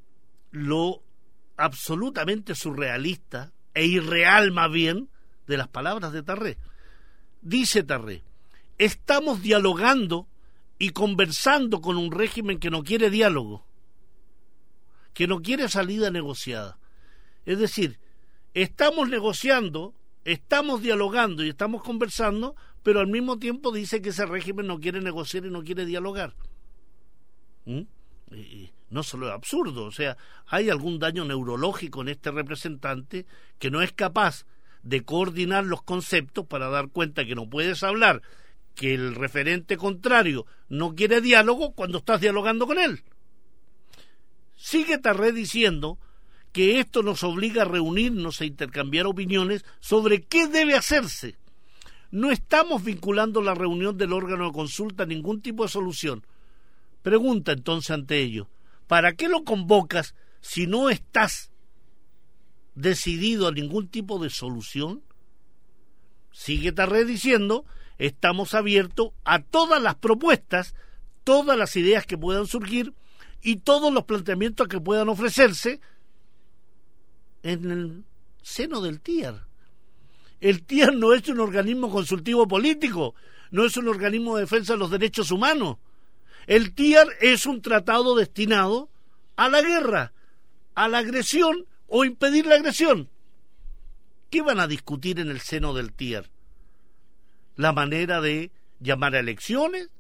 [0.50, 1.02] lo
[1.56, 5.08] absolutamente surrealista e irreal más bien
[5.46, 6.58] de las palabras de Tarré.
[7.42, 8.22] Dice Tarré,
[8.78, 10.26] estamos dialogando
[10.78, 13.66] y conversando con un régimen que no quiere diálogo,
[15.12, 16.78] que no quiere salida negociada.
[17.44, 17.98] Es decir,
[18.54, 24.66] estamos negociando, estamos dialogando y estamos conversando pero al mismo tiempo dice que ese régimen
[24.66, 26.34] no quiere negociar y no quiere dialogar.
[27.64, 27.82] ¿Mm?
[28.90, 30.16] no solo es absurdo, o sea,
[30.46, 33.26] hay algún daño neurológico en este representante
[33.58, 34.46] que no es capaz
[34.82, 38.22] de coordinar los conceptos para dar cuenta que no puedes hablar
[38.74, 43.02] que el referente contrario no quiere diálogo cuando estás dialogando con él.
[44.57, 45.98] Sigue Tarré diciendo
[46.52, 51.36] que esto nos obliga a reunirnos e intercambiar opiniones sobre qué debe hacerse
[52.11, 56.26] no estamos vinculando la reunión del órgano de consulta a ningún tipo de solución.
[57.02, 58.48] Pregunta entonces ante ello,
[58.86, 61.50] ¿para qué lo convocas si no estás
[62.74, 65.02] decidido a ningún tipo de solución?
[66.32, 67.64] Sigue Tarré diciendo,
[67.98, 70.74] estamos abiertos a todas las propuestas,
[71.24, 72.94] todas las ideas que puedan surgir
[73.42, 75.80] y todos los planteamientos que puedan ofrecerse
[77.42, 78.04] en el
[78.42, 79.49] seno del TIER.
[80.41, 83.14] El TIER no es un organismo consultivo político,
[83.51, 85.76] no es un organismo de defensa de los derechos humanos.
[86.47, 88.88] El TIER es un tratado destinado
[89.36, 90.12] a la guerra,
[90.74, 93.11] a la agresión o impedir la agresión.
[94.30, 96.30] ¿Qué van a discutir en el seno del TIER?
[97.57, 99.91] La manera de llamar a elecciones,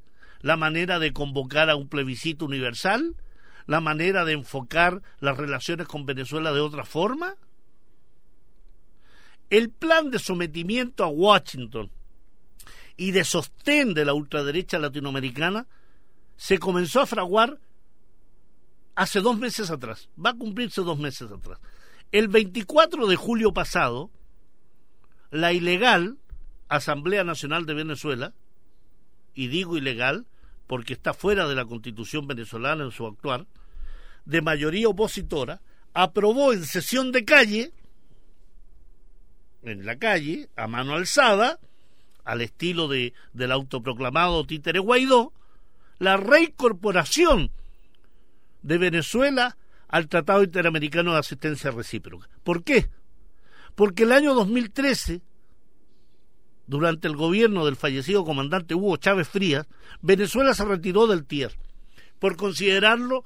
[0.40, 3.16] la manera de convocar a un plebiscito universal,
[3.66, 7.36] la manera de enfocar las relaciones con Venezuela de otra forma.
[9.50, 11.90] El plan de sometimiento a Washington
[12.96, 15.66] y de sostén de la ultraderecha latinoamericana
[16.36, 17.58] se comenzó a fraguar
[18.94, 21.58] hace dos meses atrás, va a cumplirse dos meses atrás.
[22.12, 24.10] El 24 de julio pasado,
[25.30, 26.18] la ilegal
[26.68, 28.32] Asamblea Nacional de Venezuela,
[29.34, 30.26] y digo ilegal
[30.66, 33.46] porque está fuera de la constitución venezolana en su actuar,
[34.24, 35.60] de mayoría opositora,
[35.94, 37.72] aprobó en sesión de calle,
[39.62, 41.58] en la calle, a mano alzada,
[42.24, 45.32] al estilo de, del autoproclamado títere Guaidó,
[45.98, 47.50] la reincorporación
[48.62, 49.56] de Venezuela
[49.88, 52.28] al Tratado Interamericano de Asistencia Recíproca.
[52.44, 52.88] ¿Por qué?
[53.74, 55.22] Porque el año 2013,
[56.66, 59.66] durante el gobierno del fallecido comandante Hugo Chávez Frías,
[60.00, 61.52] Venezuela se retiró del TIER
[62.18, 63.24] por considerarlo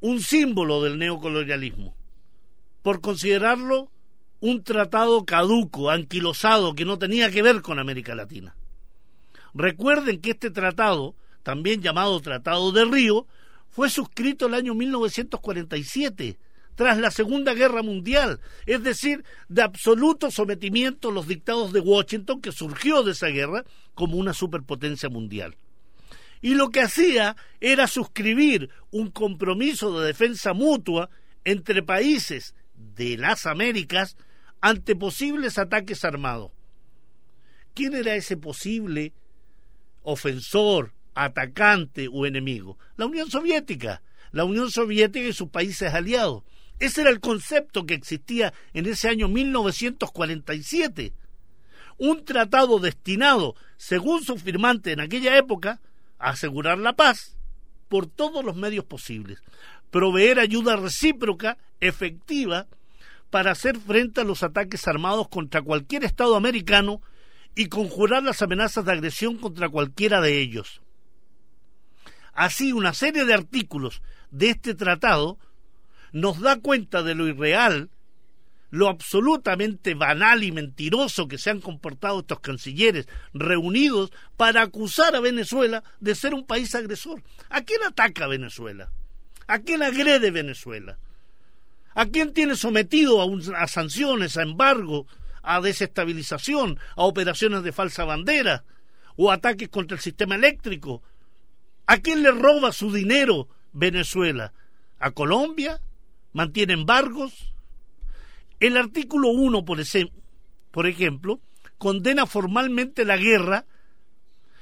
[0.00, 1.96] un símbolo del neocolonialismo,
[2.82, 3.90] por considerarlo
[4.40, 8.56] un tratado caduco, anquilosado, que no tenía que ver con América Latina.
[9.54, 13.26] Recuerden que este tratado, también llamado Tratado de Río,
[13.70, 16.38] fue suscrito el año 1947,
[16.74, 22.42] tras la Segunda Guerra Mundial, es decir, de absoluto sometimiento a los dictados de Washington
[22.42, 23.64] que surgió de esa guerra
[23.94, 25.56] como una superpotencia mundial.
[26.42, 31.08] Y lo que hacía era suscribir un compromiso de defensa mutua
[31.44, 34.16] entre países de las Américas
[34.60, 36.50] ante posibles ataques armados.
[37.74, 39.12] ¿Quién era ese posible
[40.02, 42.78] ofensor, atacante o enemigo?
[42.96, 44.02] La Unión Soviética,
[44.32, 46.42] la Unión Soviética y sus países aliados.
[46.78, 51.12] Ese era el concepto que existía en ese año 1947.
[51.98, 55.80] Un tratado destinado, según su firmante en aquella época,
[56.18, 57.36] a asegurar la paz
[57.88, 59.40] por todos los medios posibles,
[59.90, 62.66] proveer ayuda recíproca efectiva
[63.30, 67.00] para hacer frente a los ataques armados contra cualquier Estado americano
[67.54, 70.82] y conjurar las amenazas de agresión contra cualquiera de ellos.
[72.32, 75.38] Así, una serie de artículos de este tratado
[76.12, 77.90] nos da cuenta de lo irreal,
[78.70, 85.20] lo absolutamente banal y mentiroso que se han comportado estos cancilleres reunidos para acusar a
[85.20, 87.22] Venezuela de ser un país agresor.
[87.48, 88.90] ¿A quién ataca Venezuela?
[89.46, 90.98] ¿A quién agrede Venezuela?
[91.94, 93.22] ¿A quién tiene sometido
[93.54, 95.06] a, sanciones, a embargo,
[95.42, 98.64] a desestabilización, a operaciones de falsa bandera
[99.16, 101.02] o ataques contra el sistema eléctrico?
[101.86, 104.52] ¿A quién le roba su dinero Venezuela?
[104.98, 105.80] ¿A Colombia?
[106.32, 107.54] ¿Mantiene embargos?
[108.60, 109.78] El artículo 1, por,
[110.70, 111.40] por ejemplo,
[111.78, 113.64] condena formalmente la guerra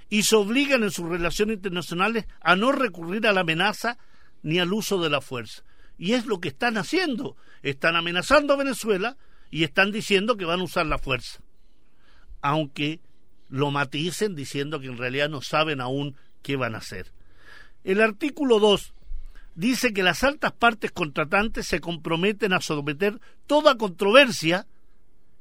[0.08, 3.98] y se obligan en sus relaciones internacionales a no recurrir a la amenaza
[4.44, 5.64] ni al uso de la fuerza.
[5.98, 7.36] Y es lo que están haciendo.
[7.62, 9.16] Están amenazando a Venezuela
[9.50, 11.40] y están diciendo que van a usar la fuerza.
[12.42, 13.00] Aunque
[13.48, 17.12] lo maticen diciendo que en realidad no saben aún qué van a hacer.
[17.84, 18.92] El artículo 2
[19.54, 24.66] dice que las altas partes contratantes se comprometen a someter toda controversia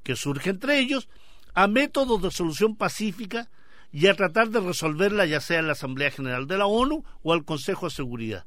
[0.03, 1.09] que surge entre ellos
[1.53, 3.49] a métodos de solución pacífica
[3.91, 7.33] y a tratar de resolverla ya sea en la Asamblea General de la ONU o
[7.33, 8.45] al Consejo de Seguridad.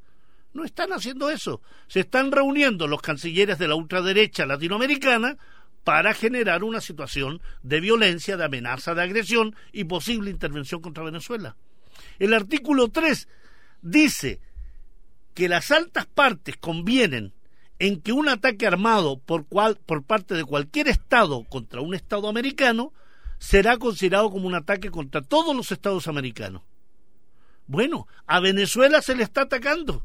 [0.56, 1.60] No están haciendo eso.
[1.86, 5.36] Se están reuniendo los cancilleres de la ultraderecha latinoamericana
[5.84, 11.56] para generar una situación de violencia, de amenaza, de agresión y posible intervención contra Venezuela.
[12.18, 13.28] El artículo 3
[13.82, 14.40] dice
[15.34, 17.34] que las altas partes convienen
[17.78, 22.30] en que un ataque armado por, cual, por parte de cualquier Estado contra un Estado
[22.30, 22.94] americano
[23.38, 26.62] será considerado como un ataque contra todos los Estados americanos.
[27.66, 30.02] Bueno, a Venezuela se le está atacando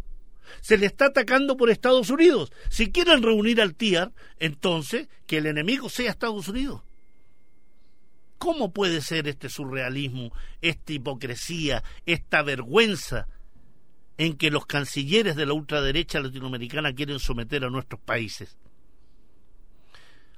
[0.62, 2.52] se le está atacando por Estados Unidos.
[2.70, 6.82] Si quieren reunir al TIAR, entonces que el enemigo sea Estados Unidos.
[8.38, 13.28] ¿Cómo puede ser este surrealismo, esta hipocresía, esta vergüenza
[14.18, 18.58] en que los cancilleres de la ultraderecha latinoamericana quieren someter a nuestros países?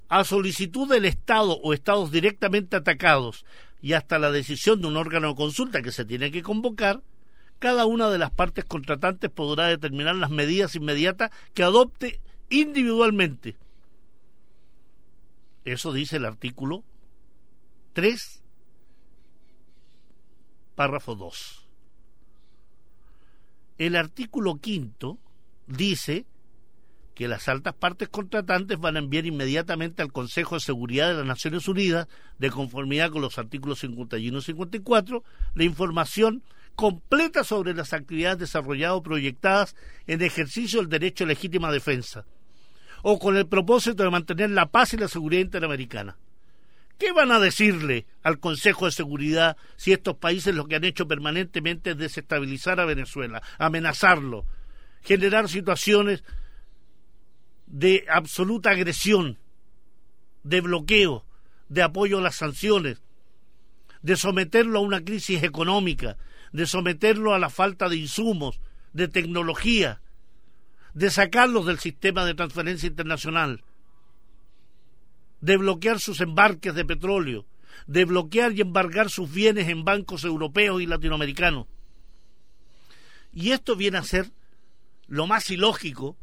[0.10, 3.46] A solicitud del Estado o estados directamente atacados
[3.82, 7.02] y hasta la decisión de un órgano de consulta que se tiene que convocar,
[7.60, 13.56] cada una de las partes contratantes podrá determinar las medidas inmediatas que adopte individualmente.
[15.66, 16.84] Eso dice el artículo
[17.94, 18.44] 3,
[20.76, 21.68] párrafo 2.
[23.78, 25.18] El artículo quinto
[25.68, 26.26] dice
[27.16, 31.26] que las altas partes contratantes van a enviar inmediatamente al Consejo de Seguridad de las
[31.26, 32.08] Naciones Unidas,
[32.40, 35.24] de conformidad con los artículos 51 y 54,
[35.54, 36.44] la información
[36.76, 39.76] completa sobre las actividades desarrolladas o proyectadas
[40.08, 42.26] en ejercicio del derecho a legítima defensa,
[43.02, 46.18] o con el propósito de mantener la paz y la seguridad interamericana.
[46.98, 51.08] ¿Qué van a decirle al Consejo de Seguridad si estos países lo que han hecho
[51.08, 54.46] permanentemente es desestabilizar a Venezuela, amenazarlo,
[55.02, 56.24] generar situaciones
[57.68, 59.38] de absoluta agresión,
[60.44, 61.26] de bloqueo,
[61.70, 63.02] de apoyo a las sanciones,
[64.02, 66.18] de someterlo a una crisis económica,
[66.54, 68.62] de someterlo a la falta de insumos,
[68.94, 70.02] de tecnología,
[70.94, 73.64] de sacarlos del sistema de transferencia internacional,
[75.42, 77.46] de bloquear sus embarques de petróleo,
[77.88, 81.66] de bloquear y embargar sus bienes en bancos europeos y latinoamericanos.
[83.34, 84.32] Y esto viene a ser
[85.08, 86.16] lo más ilógico,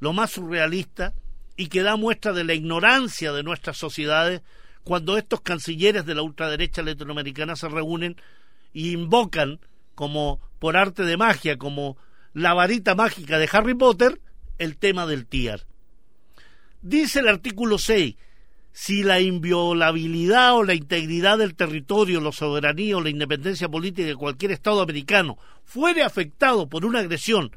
[0.00, 1.14] lo más surrealista
[1.56, 4.42] y que da muestra de la ignorancia de nuestras sociedades
[4.82, 8.16] cuando estos cancilleres de la ultraderecha latinoamericana se reúnen
[8.72, 9.60] y invocan
[9.94, 11.96] como por arte de magia, como
[12.34, 14.20] la varita mágica de Harry Potter,
[14.58, 15.66] el tema del TIAR.
[16.82, 18.14] Dice el artículo 6,
[18.72, 24.14] si la inviolabilidad o la integridad del territorio, la soberanía o la independencia política de
[24.14, 27.50] cualquier Estado americano fuere afectado por una agresión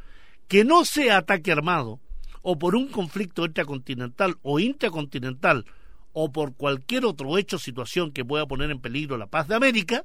[0.47, 1.99] que no sea ataque armado,
[2.41, 5.65] o por un conflicto intracontinental o intracontinental,
[6.13, 9.55] o por cualquier otro hecho o situación que pueda poner en peligro la paz de
[9.55, 10.03] América,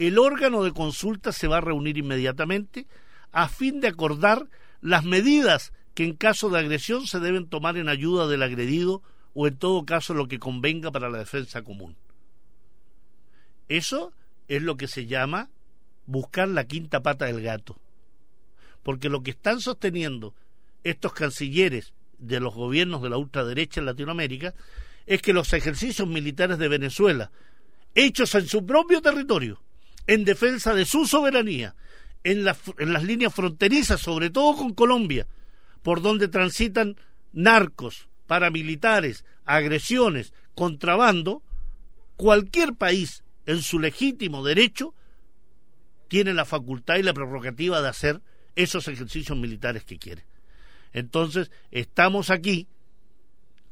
[0.00, 2.86] el órgano de consulta se va a reunir inmediatamente
[3.32, 4.48] a fin de acordar
[4.80, 9.02] las medidas que en caso de agresión se deben tomar en ayuda del agredido
[9.34, 11.96] o en todo caso lo que convenga para la defensa común.
[13.68, 14.14] Eso
[14.48, 15.50] es lo que se llama
[16.06, 17.76] buscar la quinta pata del gato.
[18.82, 20.34] Porque lo que están sosteniendo
[20.82, 24.54] estos cancilleres de los gobiernos de la ultraderecha en Latinoamérica
[25.04, 27.30] es que los ejercicios militares de Venezuela,
[27.94, 29.60] hechos en su propio territorio,
[30.06, 31.74] en defensa de su soberanía,
[32.24, 32.46] en,
[32.78, 35.26] en las líneas fronterizas, sobre todo con Colombia,
[35.82, 36.96] por donde transitan
[37.32, 41.42] narcos, paramilitares, agresiones, contrabando,
[42.16, 44.94] cualquier país en su legítimo derecho
[46.08, 48.20] tiene la facultad y la prerrogativa de hacer
[48.56, 50.24] esos ejercicios militares que quiere.
[50.92, 52.66] Entonces, estamos aquí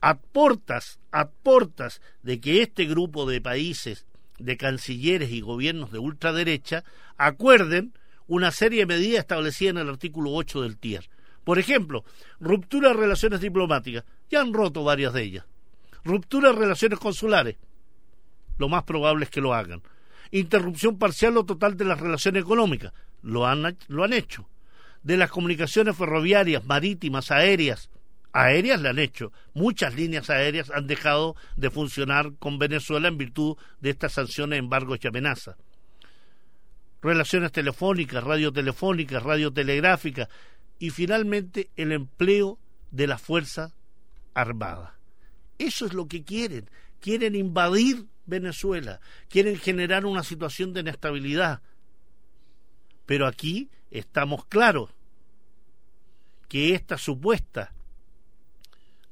[0.00, 4.06] a portas, a portas de que este grupo de países
[4.38, 6.84] de cancilleres y gobiernos de ultraderecha
[7.16, 7.92] acuerden
[8.26, 11.08] una serie de medidas establecidas en el artículo 8 del TIER.
[11.44, 12.04] Por ejemplo,
[12.40, 14.04] ruptura de relaciones diplomáticas.
[14.30, 15.46] Ya han roto varias de ellas.
[16.04, 17.56] Ruptura de relaciones consulares.
[18.58, 19.82] Lo más probable es que lo hagan.
[20.30, 22.92] Interrupción parcial o total de las relaciones económicas.
[23.22, 24.46] Lo han, lo han hecho.
[25.02, 27.88] De las comunicaciones ferroviarias, marítimas, aéreas
[28.32, 29.32] aéreas le han hecho.
[29.54, 34.98] Muchas líneas aéreas han dejado de funcionar con Venezuela en virtud de estas sanciones, embargos
[35.02, 35.56] y amenazas.
[37.00, 40.28] Relaciones telefónicas, radiotelefónicas, radiotelegráficas
[40.78, 42.58] y finalmente el empleo
[42.90, 43.74] de la Fuerza
[44.34, 44.98] Armada.
[45.58, 46.70] Eso es lo que quieren.
[47.00, 51.62] Quieren invadir Venezuela, quieren generar una situación de inestabilidad.
[53.06, 54.90] Pero aquí estamos claros
[56.48, 57.72] que esta supuesta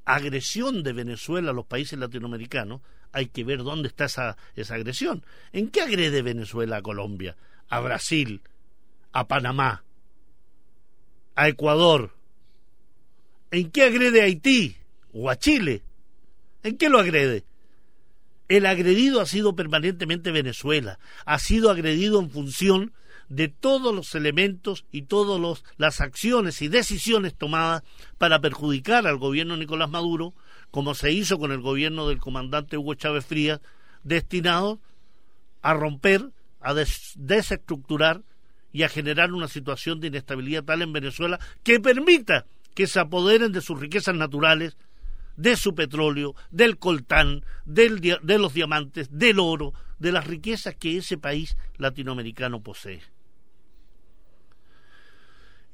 [0.07, 2.81] agresión de Venezuela a los países latinoamericanos,
[3.13, 5.25] hay que ver dónde está esa, esa agresión.
[5.53, 7.37] ¿En qué agrede Venezuela a Colombia,
[7.69, 8.41] a Brasil,
[9.13, 9.85] a Panamá,
[11.35, 12.15] a Ecuador?
[13.51, 14.77] ¿En qué agrede a Haití
[15.13, 15.83] o a Chile?
[16.63, 17.45] ¿En qué lo agrede?
[18.49, 22.93] El agredido ha sido permanentemente Venezuela, ha sido agredido en función
[23.29, 27.83] de todos los elementos y todas las acciones y decisiones tomadas
[28.19, 30.35] para perjudicar al gobierno de Nicolás Maduro,
[30.71, 33.61] como se hizo con el gobierno del comandante Hugo Chávez Frías,
[34.05, 34.81] destinado
[35.63, 38.23] a romper, a desestructurar
[38.73, 43.53] y a generar una situación de inestabilidad tal en Venezuela que permita que se apoderen
[43.53, 44.77] de sus riquezas naturales,
[45.37, 50.99] de su petróleo, del coltán, del, de los diamantes, del oro, de las riquezas que
[50.99, 53.01] ese país latinoamericano posee.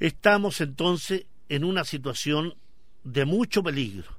[0.02, 2.56] Estamos entonces en una situación
[3.04, 4.10] de mucho peligro,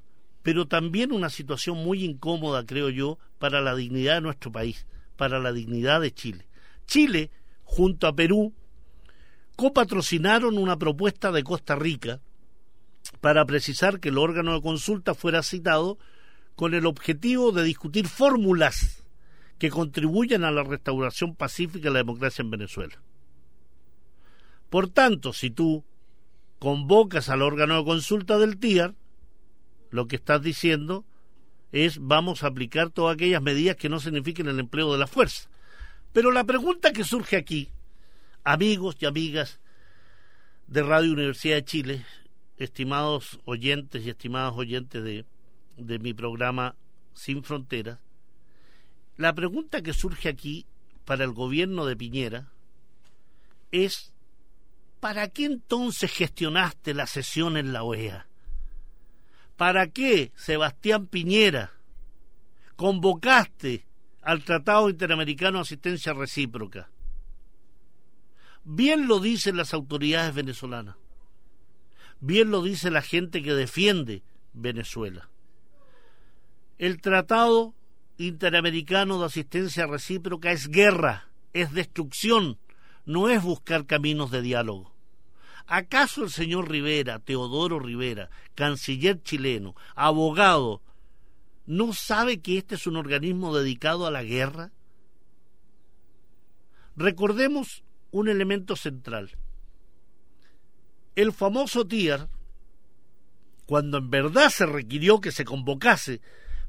[0.41, 5.39] pero también una situación muy incómoda, creo yo, para la dignidad de nuestro país, para
[5.39, 6.47] la dignidad de Chile.
[6.88, 7.31] Chile,
[7.65, 8.53] junto a Perú,
[9.57, 12.21] copatrocinaron una propuesta de Costa Rica
[13.19, 15.97] para precisar que el órgano de consulta fuera citado
[16.55, 19.03] con el objetivo de discutir fórmulas
[19.57, 23.01] que contribuyan a la restauración pacífica de la democracia en Venezuela.
[24.74, 25.86] Por tanto, si tú,
[26.57, 28.95] convocas al órgano de consulta del TIAR,
[29.91, 31.05] lo que estás diciendo
[31.71, 35.47] es vamos a aplicar todas aquellas medidas que no signifiquen el empleo de la fuerza.
[36.11, 37.69] Pero la pregunta que surge aquí,
[38.43, 39.59] amigos y amigas
[40.65, 42.05] de Radio Universidad de Chile,
[42.57, 45.24] estimados oyentes y estimados oyentes de,
[45.78, 46.76] de mi programa
[47.13, 47.99] Sin Fronteras,
[49.17, 50.65] la pregunta que surge aquí
[51.05, 52.51] para el gobierno de Piñera
[53.71, 54.12] es,
[55.04, 58.26] ¿para qué entonces gestionaste la sesión en la OEA?
[59.58, 61.74] ¿Para qué, Sebastián Piñera,
[62.78, 63.86] convocaste
[64.22, 66.89] al Tratado Interamericano de Asistencia Recíproca?
[68.64, 70.95] Bien lo dicen las autoridades venezolanas,
[72.22, 74.24] bien lo dice la gente que defiende
[74.54, 75.30] Venezuela.
[76.78, 77.76] El Tratado
[78.18, 82.58] Interamericano de Asistencia Recíproca es guerra, es destrucción,
[83.06, 84.92] no es buscar caminos de diálogo.
[85.68, 90.82] ¿Acaso el señor Rivera, Teodoro Rivera, canciller chileno, abogado,
[91.66, 94.72] no sabe que este es un organismo dedicado a la guerra?
[96.95, 99.38] Recordemos un elemento central.
[101.16, 102.30] El famoso TIAR,
[103.66, 106.22] cuando en verdad se requirió que se convocase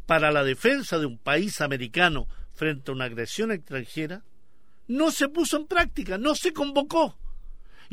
[0.06, 4.22] para la defensa de un país americano frente a una agresión extranjera,
[4.86, 7.18] no se puso en práctica, no se convocó.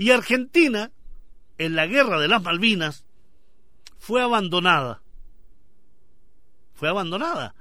[0.01, 0.91] Y Argentina,
[1.59, 3.05] en la guerra de las Malvinas,
[3.99, 5.03] fue abandonada.
[6.73, 7.53] Fue abandonada.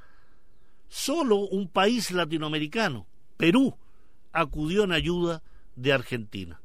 [0.89, 3.77] Solo un país latinoamericano, Perú,
[4.33, 5.43] acudió en ayuda
[5.77, 6.63] de Argentina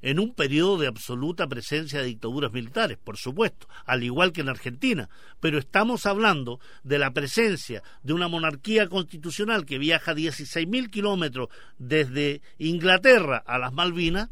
[0.00, 4.48] en un periodo de absoluta presencia de dictaduras militares, por supuesto, al igual que en
[4.48, 5.10] Argentina,
[5.40, 12.40] pero estamos hablando de la presencia de una monarquía constitucional que viaja 16.000 kilómetros desde
[12.56, 14.30] Inglaterra a las Malvinas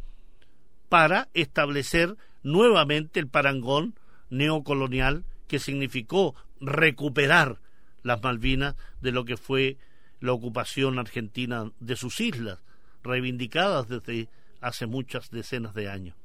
[0.88, 3.94] para establecer nuevamente el parangón
[4.30, 7.60] neocolonial que significó recuperar
[8.02, 9.78] las Malvinas de lo que fue
[10.20, 12.60] la ocupación argentina de sus islas,
[13.02, 14.28] reivindicadas desde
[14.60, 16.16] hace muchas decenas de años.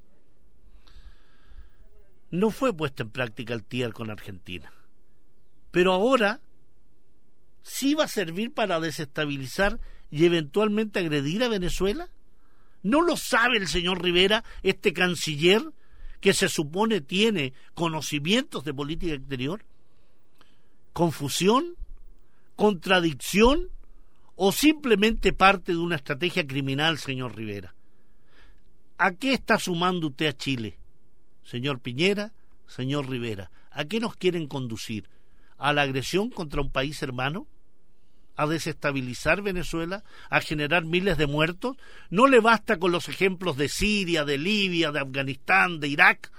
[2.30, 4.72] No fue puesta en práctica el TIER con Argentina.
[5.72, 6.40] Pero ahora
[7.62, 12.10] sí va a servir para desestabilizar y eventualmente agredir a Venezuela.
[12.84, 15.62] ¿No lo sabe el señor Rivera, este canciller,
[16.20, 19.66] que se supone tiene conocimientos de política exterior?
[20.94, 21.76] ¿Confusión?
[22.56, 23.70] ¿Contradicción?
[24.36, 27.76] ¿O simplemente parte de una estrategia criminal, señor Rivera?
[28.98, 30.78] ¿A qué está sumando usted a Chile?
[31.44, 32.34] Señor Piñera,
[32.68, 35.10] señor Rivera, ¿a qué nos quieren conducir?
[35.58, 37.48] ¿A la agresión contra un país hermano?
[38.36, 40.04] ¿A desestabilizar Venezuela?
[40.30, 41.78] ¿A generar miles de muertos?
[42.10, 46.32] ¿No le basta con los ejemplos de Siria, de Libia, de Afganistán, de Irak?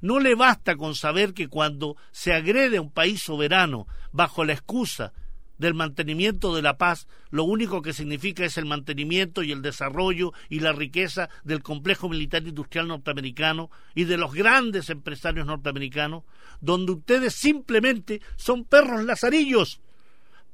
[0.00, 4.52] ¿No le basta con saber que cuando se agrede a un país soberano bajo la
[4.52, 5.12] excusa
[5.58, 10.32] del mantenimiento de la paz, lo único que significa es el mantenimiento y el desarrollo
[10.48, 16.24] y la riqueza del complejo militar industrial norteamericano y de los grandes empresarios norteamericanos,
[16.60, 19.80] donde ustedes simplemente son perros lazarillos.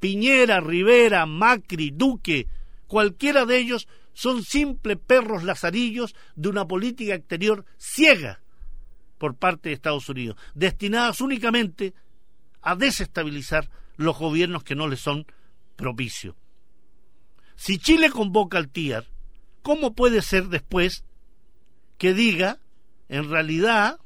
[0.01, 2.49] Piñera, Rivera, Macri, Duque,
[2.87, 8.41] cualquiera de ellos son simples perros lazarillos de una política exterior ciega
[9.19, 11.95] por parte de Estados Unidos, destinadas únicamente
[12.63, 15.27] a desestabilizar los gobiernos que no le son
[15.77, 16.35] propicios.
[17.55, 19.05] Si Chile convoca al TIAR,
[19.63, 21.05] ¿cómo puede ser después
[21.99, 22.59] que diga,
[23.11, 23.99] en realidad,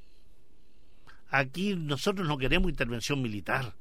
[1.28, 3.76] aquí nosotros no queremos intervención militar?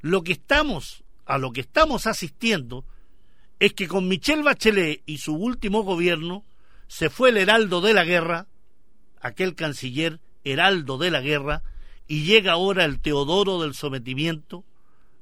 [0.00, 2.84] Lo que estamos, a lo que estamos asistiendo,
[3.58, 6.44] es que con Michel Bachelet y su último gobierno
[6.86, 8.46] se fue el heraldo de la guerra,
[9.20, 11.62] aquel canciller heraldo de la guerra,
[12.06, 14.64] y llega ahora el Teodoro del sometimiento,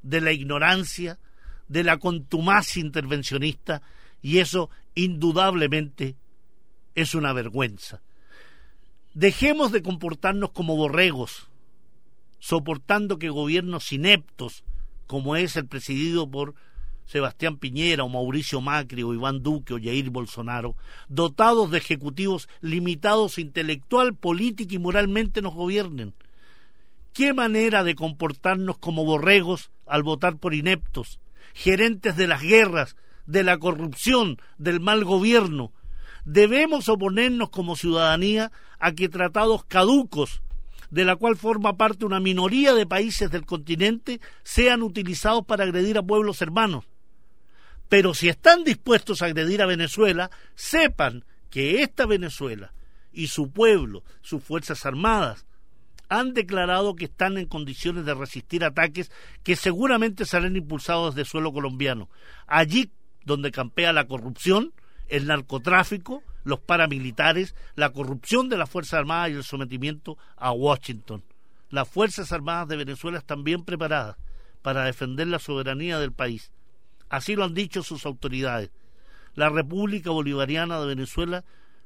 [0.03, 1.19] de la ignorancia,
[1.69, 3.83] de la contumacia intervencionista,
[4.23, 6.15] y eso indudablemente
[6.95, 8.03] es una vergüenza.
[9.15, 11.49] Dejemos de comportarnos como borregos,
[12.39, 14.65] soportando que gobiernos ineptos,
[15.07, 16.55] como es el presidido por
[17.07, 20.75] Sebastián Piñera o Mauricio Macri o Iván Duque o Jair Bolsonaro,
[21.09, 26.15] dotados de ejecutivos limitados intelectual, política y moralmente nos gobiernen
[27.17, 31.19] qué manera de comportarnos como borregos al votar por ineptos,
[31.55, 35.73] gerentes de las guerras, de la corrupción, del mal gobierno.
[36.27, 40.43] Debemos oponernos como ciudadanía a que tratados caducos,
[40.91, 45.99] de la cual forma parte una minoría de países del continente, sean utilizados para agredir
[45.99, 46.85] a pueblos hermanos.
[47.89, 52.73] Pero si están dispuestos a agredir a Venezuela, sepan que esta Venezuela
[53.13, 55.47] y su pueblo, sus Fuerzas Armadas,
[56.09, 59.11] han declarado que están en condiciones de resistir ataques
[59.43, 62.09] que seguramente serán impulsados desde suelo colombiano.
[62.47, 62.91] Allí
[63.25, 64.73] donde campea la corrupción,
[65.09, 71.25] el narcotráfico, los paramilitares, la corrupción de las Fuerzas Armadas y el sometimiento a Washington.
[71.71, 74.17] Las Fuerzas Armadas de Venezuela están bien preparadas
[74.63, 76.53] para defender la soberanía del país.
[77.09, 78.71] Así lo han dicho sus autoridades.
[79.35, 81.45] La República Bolivariana de Venezuela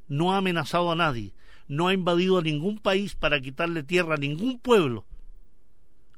[0.09, 1.33] no ha amenazado a nadie,
[1.67, 5.07] no ha invadido a ningún país para quitarle tierra a ningún pueblo.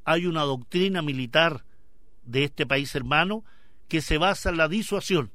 [0.04, 1.64] Hay una doctrina militar
[2.24, 3.44] de este país hermano
[3.86, 5.30] que se basa en la disuasión,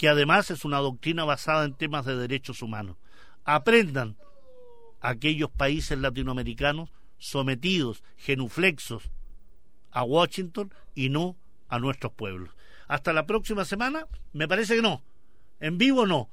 [0.00, 2.96] que además es una doctrina basada en temas de derechos humanos.
[3.44, 4.16] Aprendan
[5.02, 6.88] aquellos países latinoamericanos
[7.18, 9.10] sometidos, genuflexos
[9.90, 11.36] a Washington y no
[11.68, 12.48] a nuestros pueblos.
[12.88, 15.02] Hasta la próxima semana, me parece que no.
[15.60, 16.30] En vivo no,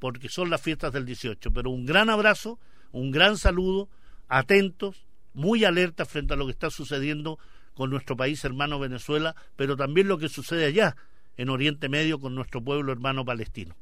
[0.00, 1.52] porque son las fiestas del 18.
[1.52, 2.58] Pero un gran abrazo,
[2.90, 3.88] un gran saludo,
[4.26, 7.38] atentos, muy alertas frente a lo que está sucediendo
[7.74, 10.96] con nuestro país hermano Venezuela, pero también lo que sucede allá,
[11.36, 13.74] en Oriente Medio, con nuestro pueblo hermano palestino.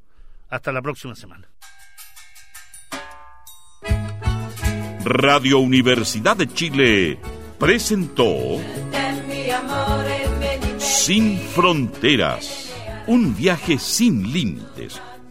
[0.48, 1.48] Hasta la próxima semana.
[5.04, 7.18] Radio Universidad de Chile
[7.58, 8.60] presentó
[10.78, 12.72] Sin Fronteras,
[13.06, 15.00] un viaje sin límites